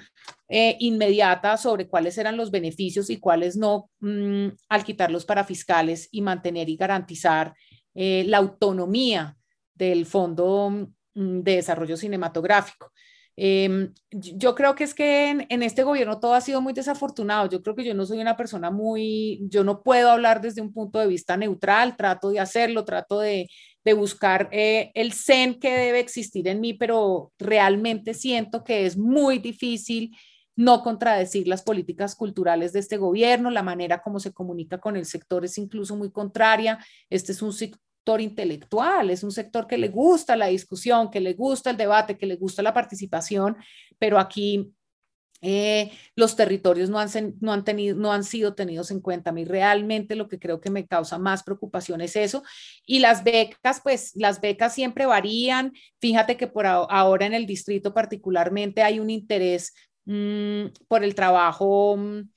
eh, 0.50 0.76
inmediata 0.78 1.56
sobre 1.56 1.88
cuáles 1.88 2.18
eran 2.18 2.36
los 2.36 2.50
beneficios 2.50 3.08
y 3.08 3.18
cuáles 3.18 3.56
no 3.56 3.88
mm, 4.00 4.48
al 4.68 4.84
quitar 4.84 5.10
los 5.10 5.24
parafiscales 5.24 6.10
y 6.10 6.20
mantener 6.20 6.68
y 6.68 6.76
garantizar 6.76 7.54
eh, 7.94 8.24
la 8.26 8.36
autonomía 8.36 9.38
del 9.74 10.04
Fondo 10.04 10.68
mm, 11.14 11.40
de 11.40 11.56
Desarrollo 11.56 11.96
Cinematográfico. 11.96 12.92
Em, 13.36 13.94
yo 14.10 14.54
creo 14.54 14.74
que 14.74 14.84
es 14.84 14.94
que 14.94 15.30
en, 15.30 15.62
este 15.62 15.84
gobierno 15.84 16.20
todo 16.20 16.34
ha 16.34 16.40
sido 16.40 16.60
muy 16.60 16.72
desafortunado. 16.72 17.48
Yo 17.48 17.62
creo 17.62 17.74
que 17.74 17.84
yo 17.84 17.94
no 17.94 18.04
soy 18.04 18.20
una 18.20 18.36
persona 18.36 18.70
muy, 18.70 19.40
yo 19.48 19.64
no 19.64 19.82
puedo 19.82 20.10
hablar 20.10 20.40
desde 20.40 20.60
un 20.60 20.72
punto 20.72 20.98
de 20.98 21.06
vista 21.06 21.36
neutral, 21.36 21.96
trato 21.96 22.30
de 22.30 22.40
hacerlo, 22.40 22.84
trato 22.84 23.20
de, 23.20 23.48
buscar 23.96 24.48
eh, 24.52 24.92
el 24.94 25.12
zen 25.12 25.58
que 25.58 25.76
debe 25.76 25.98
existir 25.98 26.46
en 26.46 26.60
mí, 26.60 26.74
pero 26.74 27.32
realmente 27.38 28.14
siento 28.14 28.62
que 28.62 28.86
es 28.86 28.96
muy 28.96 29.38
difícil 29.38 30.16
no 30.54 30.82
contradecir 30.82 31.48
las 31.48 31.62
políticas 31.62 32.14
culturales 32.14 32.72
de 32.72 32.80
este 32.80 32.96
gobierno, 32.98 33.50
la 33.50 33.62
manera 33.62 34.02
como 34.02 34.20
se 34.20 34.32
comunica 34.32 34.78
con 34.78 34.96
el 34.96 35.06
sector 35.06 35.44
es 35.44 35.58
incluso 35.58 35.96
muy 35.96 36.12
contraria. 36.12 36.78
Este 37.10 37.32
es 37.32 37.42
un 37.42 37.52
sector 38.02 38.20
intelectual, 38.20 39.10
es 39.10 39.22
un 39.22 39.30
sector 39.30 39.68
que 39.68 39.78
le 39.78 39.88
gusta 39.88 40.34
la 40.34 40.46
discusión, 40.46 41.08
que 41.08 41.20
le 41.20 41.34
gusta 41.34 41.70
el 41.70 41.76
debate, 41.76 42.18
que 42.18 42.26
le 42.26 42.34
gusta 42.34 42.60
la 42.60 42.74
participación, 42.74 43.56
pero 43.96 44.18
aquí 44.18 44.72
eh, 45.40 45.92
los 46.16 46.34
territorios 46.34 46.90
no 46.90 46.98
han, 46.98 47.64
tenido, 47.64 47.96
no 47.96 48.12
han 48.12 48.24
sido 48.24 48.54
tenidos 48.54 48.90
en 48.90 49.00
cuenta. 49.00 49.30
A 49.30 49.32
mí 49.32 49.44
realmente 49.44 50.16
lo 50.16 50.28
que 50.28 50.40
creo 50.40 50.60
que 50.60 50.70
me 50.70 50.84
causa 50.84 51.16
más 51.18 51.44
preocupación 51.44 52.00
es 52.00 52.16
eso. 52.16 52.42
Y 52.84 52.98
las 52.98 53.22
becas, 53.22 53.80
pues 53.80 54.10
las 54.16 54.40
becas 54.40 54.74
siempre 54.74 55.06
varían. 55.06 55.72
Fíjate 56.00 56.36
que 56.36 56.48
por 56.48 56.66
ahora 56.66 57.26
en 57.26 57.34
el 57.34 57.46
distrito 57.46 57.94
particularmente 57.94 58.82
hay 58.82 58.98
un 58.98 59.10
interés 59.10 59.72
Mm, 60.04 60.66
por 60.88 61.04
el 61.04 61.14
trabajo 61.14 61.96
mm, 61.96 62.28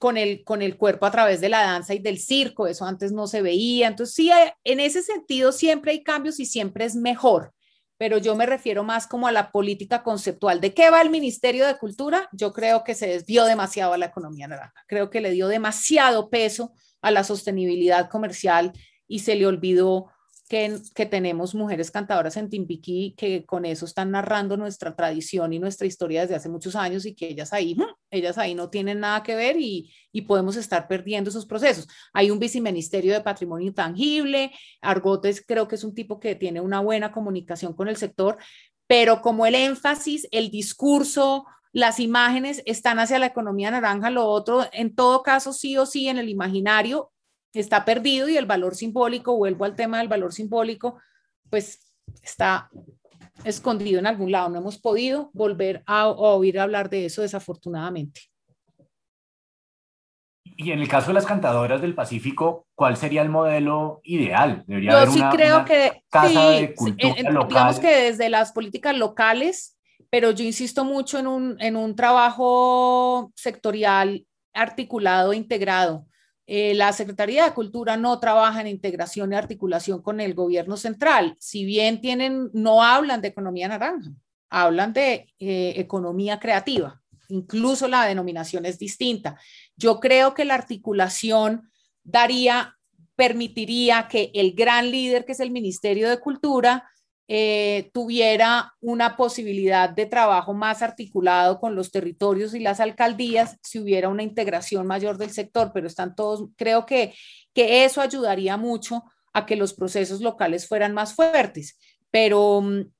con 0.00 0.16
el, 0.16 0.44
con 0.44 0.62
el 0.62 0.78
cuerpo 0.78 1.04
a 1.04 1.10
través 1.10 1.42
de 1.42 1.50
la 1.50 1.60
danza 1.60 1.92
y 1.92 1.98
del 1.98 2.18
circo, 2.18 2.66
eso 2.66 2.86
antes 2.86 3.12
no 3.12 3.26
se 3.26 3.42
veía. 3.42 3.86
Entonces, 3.86 4.14
sí, 4.14 4.30
en 4.64 4.80
ese 4.80 5.02
sentido 5.02 5.52
siempre 5.52 5.92
hay 5.92 6.02
cambios 6.02 6.40
y 6.40 6.46
siempre 6.46 6.86
es 6.86 6.96
mejor, 6.96 7.52
pero 7.98 8.16
yo 8.16 8.34
me 8.34 8.46
refiero 8.46 8.82
más 8.82 9.06
como 9.06 9.28
a 9.28 9.32
la 9.32 9.52
política 9.52 10.02
conceptual. 10.02 10.58
¿De 10.62 10.72
qué 10.72 10.88
va 10.88 11.02
el 11.02 11.10
Ministerio 11.10 11.66
de 11.66 11.76
Cultura? 11.76 12.30
Yo 12.32 12.54
creo 12.54 12.82
que 12.82 12.94
se 12.94 13.08
desvió 13.08 13.44
demasiado 13.44 13.92
a 13.92 13.98
la 13.98 14.06
economía 14.06 14.48
naranja, 14.48 14.82
creo 14.88 15.10
que 15.10 15.20
le 15.20 15.32
dio 15.32 15.48
demasiado 15.48 16.30
peso 16.30 16.72
a 17.02 17.10
la 17.10 17.22
sostenibilidad 17.22 18.08
comercial 18.08 18.72
y 19.06 19.18
se 19.18 19.34
le 19.34 19.46
olvidó 19.46 20.06
que, 20.50 21.06
tenemos 21.06 21.54
mujeres 21.54 21.92
cantadoras 21.92 22.36
en 22.36 22.50
Timbiquí 22.50 23.14
que 23.16 23.46
con 23.46 23.64
eso 23.64 23.84
están 23.84 24.10
narrando 24.10 24.56
nuestra 24.56 24.96
tradición 24.96 25.52
y 25.52 25.60
nuestra 25.60 25.86
historia 25.86 26.22
desde 26.22 26.34
hace 26.34 26.48
muchos 26.48 26.74
años 26.74 27.06
y 27.06 27.14
que 27.14 27.28
ellas 27.28 27.52
ahí, 27.52 27.76
ellas 28.10 28.36
ahí 28.36 28.56
no 28.56 28.68
tienen 28.68 28.98
nada 28.98 29.22
que 29.22 29.36
ver 29.36 29.56
y, 29.56 29.92
y 30.10 30.22
podemos 30.22 30.56
estar 30.56 30.88
perdiendo 30.88 31.30
esos 31.30 31.46
procesos. 31.46 31.86
Hay 32.12 32.32
un 32.32 32.40
viceministerio 32.40 33.12
de 33.12 33.20
patrimonio 33.20 33.68
intangible, 33.68 34.50
Argotes 34.80 35.44
creo 35.46 35.68
que 35.68 35.76
es 35.76 35.84
un 35.84 35.94
tipo 35.94 36.18
que 36.18 36.34
tiene 36.34 36.60
una 36.60 36.80
buena 36.80 37.12
comunicación 37.12 37.72
con 37.72 37.86
el 37.86 37.96
sector, 37.96 38.36
pero 38.88 39.20
como 39.20 39.46
el 39.46 39.54
énfasis, 39.54 40.26
el 40.32 40.50
discurso, 40.50 41.46
las 41.70 42.00
imágenes 42.00 42.60
están 42.66 42.98
hacia 42.98 43.20
la 43.20 43.26
economía 43.26 43.70
naranja, 43.70 44.10
lo 44.10 44.26
otro, 44.26 44.66
en 44.72 44.96
todo 44.96 45.22
caso, 45.22 45.52
sí 45.52 45.76
o 45.78 45.86
sí, 45.86 46.08
en 46.08 46.18
el 46.18 46.28
imaginario 46.28 47.12
está 47.52 47.84
perdido 47.84 48.28
y 48.28 48.36
el 48.36 48.46
valor 48.46 48.74
simbólico, 48.76 49.36
vuelvo 49.36 49.64
al 49.64 49.74
tema 49.74 49.98
del 49.98 50.08
valor 50.08 50.32
simbólico, 50.32 50.98
pues 51.48 51.92
está 52.22 52.70
escondido 53.44 53.98
en 53.98 54.06
algún 54.06 54.30
lado. 54.30 54.48
No 54.48 54.58
hemos 54.58 54.78
podido 54.78 55.30
volver 55.32 55.82
a, 55.86 56.08
oír 56.08 56.58
hablar 56.60 56.90
de 56.90 57.06
eso 57.06 57.22
desafortunadamente. 57.22 58.22
Y 60.44 60.72
en 60.72 60.80
el 60.80 60.88
caso 60.88 61.08
de 61.08 61.14
las 61.14 61.24
cantadoras 61.24 61.80
del 61.80 61.94
Pacífico, 61.94 62.66
¿cuál 62.74 62.96
sería 62.96 63.22
el 63.22 63.30
modelo 63.30 64.00
ideal? 64.04 64.62
Debería 64.66 65.04
Yo 65.04 65.10
sí 65.10 65.22
creo 65.32 65.64
que 65.64 66.02
casa 66.10 66.50
de 66.50 66.74
cultura 66.74 67.30
local. 67.30 67.48
digamos 67.48 67.80
que 67.80 67.96
desde 68.02 68.28
las 68.28 68.52
políticas 68.52 68.94
locales, 68.96 69.78
pero 70.10 70.32
yo 70.32 70.44
insisto 70.44 70.84
mucho 70.84 71.18
en 71.18 71.26
un, 71.26 71.56
en 71.60 71.76
un 71.76 71.96
trabajo 71.96 73.32
sectorial 73.36 74.26
articulado, 74.52 75.32
integrado. 75.32 76.06
Eh, 76.52 76.74
la 76.74 76.92
Secretaría 76.92 77.44
de 77.44 77.54
Cultura 77.54 77.96
no 77.96 78.18
trabaja 78.18 78.60
en 78.60 78.66
integración 78.66 79.32
y 79.32 79.36
articulación 79.36 80.02
con 80.02 80.20
el 80.20 80.34
gobierno 80.34 80.76
central. 80.76 81.36
Si 81.38 81.64
bien 81.64 82.00
tienen, 82.00 82.50
no 82.52 82.82
hablan 82.82 83.20
de 83.20 83.28
economía 83.28 83.68
naranja, 83.68 84.10
hablan 84.48 84.92
de 84.92 85.32
eh, 85.38 85.74
economía 85.76 86.40
creativa. 86.40 87.00
Incluso 87.28 87.86
la 87.86 88.04
denominación 88.04 88.66
es 88.66 88.80
distinta. 88.80 89.38
Yo 89.76 90.00
creo 90.00 90.34
que 90.34 90.44
la 90.44 90.54
articulación 90.54 91.70
daría, 92.02 92.76
permitiría 93.14 94.08
que 94.08 94.32
el 94.34 94.52
gran 94.52 94.90
líder, 94.90 95.24
que 95.24 95.32
es 95.32 95.40
el 95.40 95.52
Ministerio 95.52 96.10
de 96.10 96.18
Cultura, 96.18 96.90
eh, 97.32 97.92
tuviera 97.94 98.74
una 98.80 99.16
posibilidad 99.16 99.88
de 99.88 100.04
trabajo 100.04 100.52
más 100.52 100.82
articulado 100.82 101.60
con 101.60 101.76
los 101.76 101.92
territorios 101.92 102.54
y 102.54 102.58
las 102.58 102.80
alcaldías 102.80 103.56
si 103.62 103.78
hubiera 103.78 104.08
una 104.08 104.24
integración 104.24 104.84
mayor 104.88 105.16
del 105.16 105.30
sector, 105.30 105.70
pero 105.72 105.86
están 105.86 106.16
todos, 106.16 106.48
creo 106.56 106.86
que, 106.86 107.14
que 107.54 107.84
eso 107.84 108.00
ayudaría 108.00 108.56
mucho 108.56 109.04
a 109.32 109.46
que 109.46 109.54
los 109.54 109.74
procesos 109.74 110.20
locales 110.20 110.66
fueran 110.66 110.92
más 110.92 111.14
fuertes. 111.14 111.78
Pero 112.10 112.62
mm, 112.62 112.90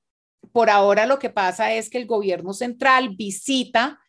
por 0.53 0.69
ahora 0.69 1.05
lo 1.05 1.19
que 1.19 1.29
pasa 1.29 1.73
es 1.73 1.89
que 1.89 1.97
el 1.97 2.05
gobierno 2.05 2.53
central 2.53 3.09
visita, 3.17 3.99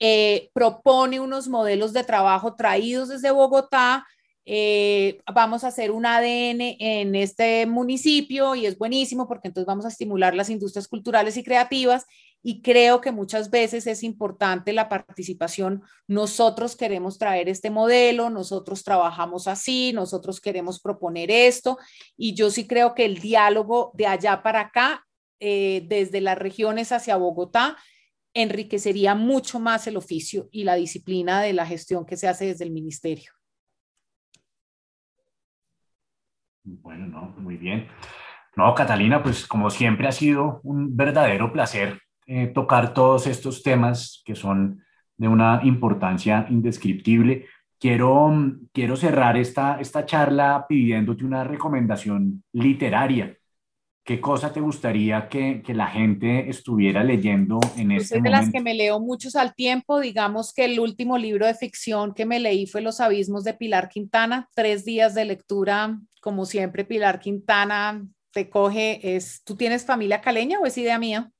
eh, 0.00 0.50
propone 0.52 1.20
unos 1.20 1.46
modelos 1.46 1.92
de 1.92 2.02
trabajo 2.02 2.56
traídos 2.56 3.08
desde 3.08 3.30
Bogotá, 3.30 4.04
eh, 4.50 5.20
vamos 5.34 5.62
a 5.62 5.66
hacer 5.66 5.90
un 5.90 6.06
ADN 6.06 6.76
en 6.78 7.14
este 7.14 7.66
municipio 7.66 8.54
y 8.54 8.64
es 8.64 8.78
buenísimo 8.78 9.28
porque 9.28 9.48
entonces 9.48 9.66
vamos 9.66 9.84
a 9.84 9.88
estimular 9.88 10.34
las 10.34 10.48
industrias 10.48 10.88
culturales 10.88 11.36
y 11.36 11.44
creativas 11.44 12.06
y 12.42 12.62
creo 12.62 13.02
que 13.02 13.12
muchas 13.12 13.50
veces 13.50 13.86
es 13.86 14.02
importante 14.02 14.72
la 14.72 14.88
participación. 14.88 15.82
Nosotros 16.06 16.76
queremos 16.76 17.18
traer 17.18 17.50
este 17.50 17.68
modelo, 17.68 18.30
nosotros 18.30 18.84
trabajamos 18.84 19.48
así, 19.48 19.92
nosotros 19.92 20.40
queremos 20.40 20.80
proponer 20.80 21.30
esto 21.30 21.76
y 22.16 22.32
yo 22.32 22.50
sí 22.50 22.66
creo 22.66 22.94
que 22.94 23.04
el 23.04 23.18
diálogo 23.18 23.90
de 23.92 24.06
allá 24.06 24.42
para 24.42 24.60
acá, 24.60 25.04
eh, 25.40 25.84
desde 25.88 26.22
las 26.22 26.38
regiones 26.38 26.90
hacia 26.90 27.16
Bogotá, 27.16 27.76
enriquecería 28.32 29.14
mucho 29.14 29.60
más 29.60 29.86
el 29.86 29.98
oficio 29.98 30.48
y 30.50 30.64
la 30.64 30.74
disciplina 30.76 31.42
de 31.42 31.52
la 31.52 31.66
gestión 31.66 32.06
que 32.06 32.16
se 32.16 32.28
hace 32.28 32.46
desde 32.46 32.64
el 32.64 32.70
ministerio. 32.70 33.37
Bueno, 36.82 37.06
no, 37.06 37.34
muy 37.38 37.56
bien. 37.56 37.88
No, 38.56 38.74
Catalina, 38.74 39.22
pues 39.22 39.46
como 39.46 39.70
siempre 39.70 40.08
ha 40.08 40.12
sido 40.12 40.60
un 40.64 40.96
verdadero 40.96 41.52
placer 41.52 42.00
eh, 42.26 42.48
tocar 42.48 42.92
todos 42.92 43.26
estos 43.26 43.62
temas 43.62 44.22
que 44.24 44.34
son 44.34 44.82
de 45.16 45.28
una 45.28 45.60
importancia 45.64 46.46
indescriptible. 46.50 47.46
Quiero, 47.78 48.30
quiero 48.72 48.96
cerrar 48.96 49.36
esta, 49.36 49.80
esta 49.80 50.04
charla 50.04 50.66
pidiéndote 50.68 51.24
una 51.24 51.44
recomendación 51.44 52.42
literaria. 52.52 53.37
¿Qué 54.08 54.22
cosa 54.22 54.50
te 54.50 54.60
gustaría 54.60 55.28
que, 55.28 55.60
que 55.60 55.74
la 55.74 55.88
gente 55.88 56.48
estuviera 56.48 57.04
leyendo 57.04 57.60
en 57.76 57.88
pues 57.88 58.04
este 58.04 58.16
es 58.16 58.22
de 58.22 58.30
las 58.30 58.50
que 58.50 58.62
me 58.62 58.72
leo 58.72 59.00
muchos 59.00 59.36
al 59.36 59.54
tiempo. 59.54 60.00
Digamos 60.00 60.54
que 60.54 60.64
el 60.64 60.80
último 60.80 61.18
libro 61.18 61.44
de 61.44 61.52
ficción 61.52 62.14
que 62.14 62.24
me 62.24 62.40
leí 62.40 62.66
fue 62.66 62.80
Los 62.80 63.00
Abismos 63.00 63.44
de 63.44 63.52
Pilar 63.52 63.90
Quintana. 63.90 64.48
Tres 64.54 64.86
días 64.86 65.14
de 65.14 65.26
lectura, 65.26 66.00
como 66.22 66.46
siempre, 66.46 66.86
Pilar 66.86 67.20
Quintana 67.20 68.02
te 68.30 68.48
coge. 68.48 69.14
Es, 69.14 69.42
¿Tú 69.44 69.56
tienes 69.56 69.84
familia 69.84 70.22
caleña 70.22 70.58
o 70.58 70.64
es 70.64 70.78
idea 70.78 70.98
mía? 70.98 71.30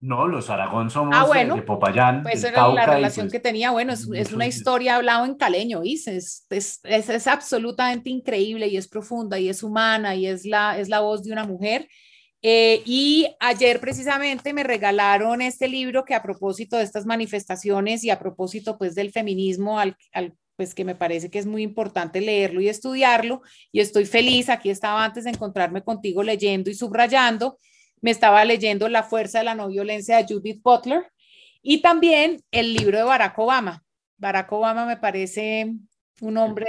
No, 0.00 0.28
los 0.28 0.48
Aragón 0.48 0.90
somos 0.90 1.16
ah, 1.18 1.26
de, 1.34 1.62
Popayán. 1.62 2.22
Pues 2.22 2.44
era 2.44 2.68
la 2.68 2.86
relación 2.86 3.26
pues 3.26 3.32
que 3.32 3.40
tenía. 3.40 3.72
Bueno, 3.72 3.92
es, 3.92 4.08
es 4.14 4.32
una 4.32 4.46
historia 4.46 4.96
hablada 4.96 5.26
en 5.26 5.34
caleño, 5.34 5.80
¿viste? 5.80 6.16
Es, 6.16 6.46
es, 6.50 6.80
es, 6.84 7.26
absolutamente 7.26 8.08
increíble 8.08 8.68
y 8.68 8.76
es 8.76 8.86
profunda 8.86 9.40
y 9.40 9.48
es 9.48 9.64
humana 9.64 10.14
y 10.14 10.26
es 10.26 10.44
la, 10.44 10.78
es 10.78 10.88
la 10.88 11.00
voz 11.00 11.24
de 11.24 11.32
una 11.32 11.44
mujer. 11.44 11.88
Eh, 12.42 12.82
y 12.84 13.26
ayer 13.40 13.80
precisamente 13.80 14.52
me 14.52 14.62
regalaron 14.62 15.42
este 15.42 15.66
libro 15.66 16.04
que 16.04 16.14
a 16.14 16.22
propósito 16.22 16.76
de 16.76 16.84
estas 16.84 17.04
manifestaciones 17.04 18.04
y 18.04 18.10
a 18.10 18.20
propósito 18.20 18.78
pues 18.78 18.94
del 18.94 19.10
feminismo 19.10 19.80
al, 19.80 19.96
al 20.12 20.34
pues 20.54 20.74
que 20.74 20.84
me 20.84 20.94
parece 20.94 21.30
que 21.30 21.38
es 21.38 21.46
muy 21.46 21.62
importante 21.62 22.20
leerlo 22.20 22.60
y 22.60 22.68
estudiarlo. 22.68 23.42
Y 23.72 23.80
estoy 23.80 24.06
feliz, 24.06 24.48
aquí 24.48 24.70
estaba 24.70 25.04
antes 25.04 25.24
de 25.24 25.30
encontrarme 25.30 25.82
contigo 25.82 26.22
leyendo 26.22 26.68
y 26.68 26.74
subrayando. 26.74 27.58
Me 28.00 28.10
estaba 28.10 28.44
leyendo 28.44 28.88
La 28.88 29.02
fuerza 29.02 29.38
de 29.38 29.44
la 29.44 29.54
no 29.54 29.68
violencia 29.68 30.16
de 30.16 30.26
Judith 30.32 30.62
Butler 30.62 31.10
y 31.62 31.82
también 31.82 32.42
el 32.50 32.74
libro 32.74 32.98
de 32.98 33.04
Barack 33.04 33.38
Obama. 33.38 33.82
Barack 34.16 34.50
Obama 34.52 34.86
me 34.86 34.96
parece 34.96 35.72
un 36.20 36.36
hombre... 36.36 36.66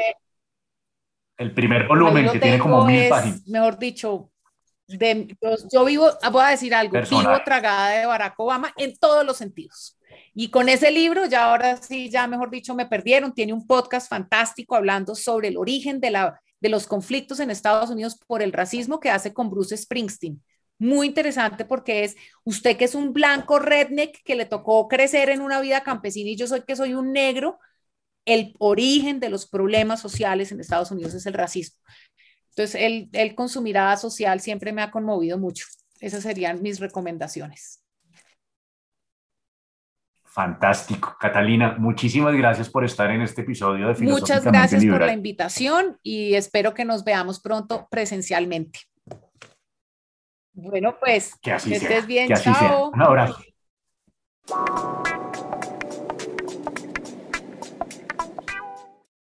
El 1.38 1.54
primer 1.54 1.88
volumen 1.88 2.30
que 2.30 2.40
tiene 2.40 2.60
como 2.60 2.86
mil 2.86 3.08
páginas. 3.08 3.48
Mejor 3.48 3.80
dicho, 3.80 4.30
de, 4.88 5.38
yo, 5.72 5.86
vivo, 5.86 6.10
voy 6.32 6.44
a 6.44 6.50
decir 6.50 6.74
algo, 6.76 7.00
vivo 7.00 7.42
tragada 7.46 7.90
de 7.90 8.06
Barack 8.06 8.38
Obama 8.40 8.74
en 8.76 8.98
todos 8.98 9.26
los 9.26 9.38
sentidos. 9.38 9.98
Y 10.34 10.50
con 10.50 10.70
ese 10.70 10.92
libro, 10.92 11.26
ya 11.26 11.46
ahora 11.46 11.78
sí, 11.78 12.10
ya 12.10 12.28
mejor 12.28 12.50
dicho, 12.50 12.76
me 12.76 12.86
perdieron. 12.86 13.34
Tiene 13.34 13.54
un 13.54 13.66
podcast 13.66 14.10
fantástico 14.10 14.76
hablando 14.76 15.16
sobre 15.16 15.48
el 15.50 15.58
origen 15.58 16.00
de, 16.00 16.12
la, 16.12 16.42
de 16.60 16.70
los 16.70 16.88
conflictos 16.88 17.40
en 17.40 17.52
Estados 17.52 17.90
Unidos 17.90 18.20
por 18.28 18.42
el 18.42 18.52
racismo 18.52 19.00
que 19.00 19.10
hace 19.10 19.34
con 19.34 19.50
Bruce 19.50 19.78
Springsteen. 19.78 20.42
Muy 20.80 21.08
interesante 21.08 21.66
porque 21.66 22.06
es 22.06 22.16
usted 22.46 22.78
que 22.78 22.86
es 22.86 22.96
un 22.96 23.14
blanco 23.14 23.60
redneck 23.60 24.24
que 24.24 24.36
le 24.36 24.46
tocó 24.46 24.88
crecer 24.88 25.30
en 25.30 25.42
una 25.42 25.60
vida 25.60 25.84
campesina 25.84 26.30
y 26.30 26.38
yo 26.38 26.48
soy 26.48 26.62
que 26.62 26.78
soy 26.78 26.94
un 26.94 27.12
negro, 27.12 27.60
el 28.26 28.56
origen 28.60 29.20
de 29.20 29.30
los 29.30 29.48
problemas 29.48 30.00
sociales 30.02 30.52
en 30.52 30.60
Estados 30.60 30.92
Unidos 30.92 31.14
es 31.14 31.26
el 31.26 31.34
racismo. 31.34 31.80
Entonces, 32.50 32.82
él, 32.82 33.10
él 33.14 33.36
con 33.36 33.50
su 33.50 33.62
mirada 33.62 33.98
social 33.98 34.40
siempre 34.40 34.72
me 34.72 34.82
ha 34.82 34.92
conmovido 34.92 35.38
mucho. 35.38 35.66
Esas 36.00 36.24
serían 36.24 36.62
mis 36.62 36.80
recomendaciones. 36.80 37.84
Fantástico. 40.24 41.18
Catalina, 41.20 41.76
muchísimas 41.78 42.36
gracias 42.36 42.70
por 42.70 42.86
estar 42.86 43.10
en 43.12 43.22
este 43.22 43.42
episodio 43.42 43.88
de 43.88 44.06
Muchas 44.06 44.46
gracias 44.46 44.86
por 44.86 45.02
la 45.02 45.12
invitación 45.12 45.98
y 46.04 46.36
espero 46.36 46.74
que 46.74 46.86
nos 46.86 47.04
veamos 47.04 47.42
pronto 47.42 47.88
presencialmente. 47.90 48.80
Bueno, 50.62 50.96
pues 51.00 51.36
que, 51.42 51.54
así 51.54 51.74
estés 51.74 52.06
bien. 52.06 52.28
Chao. 52.34 52.92
Un 52.94 53.02
abrazo. 53.02 53.42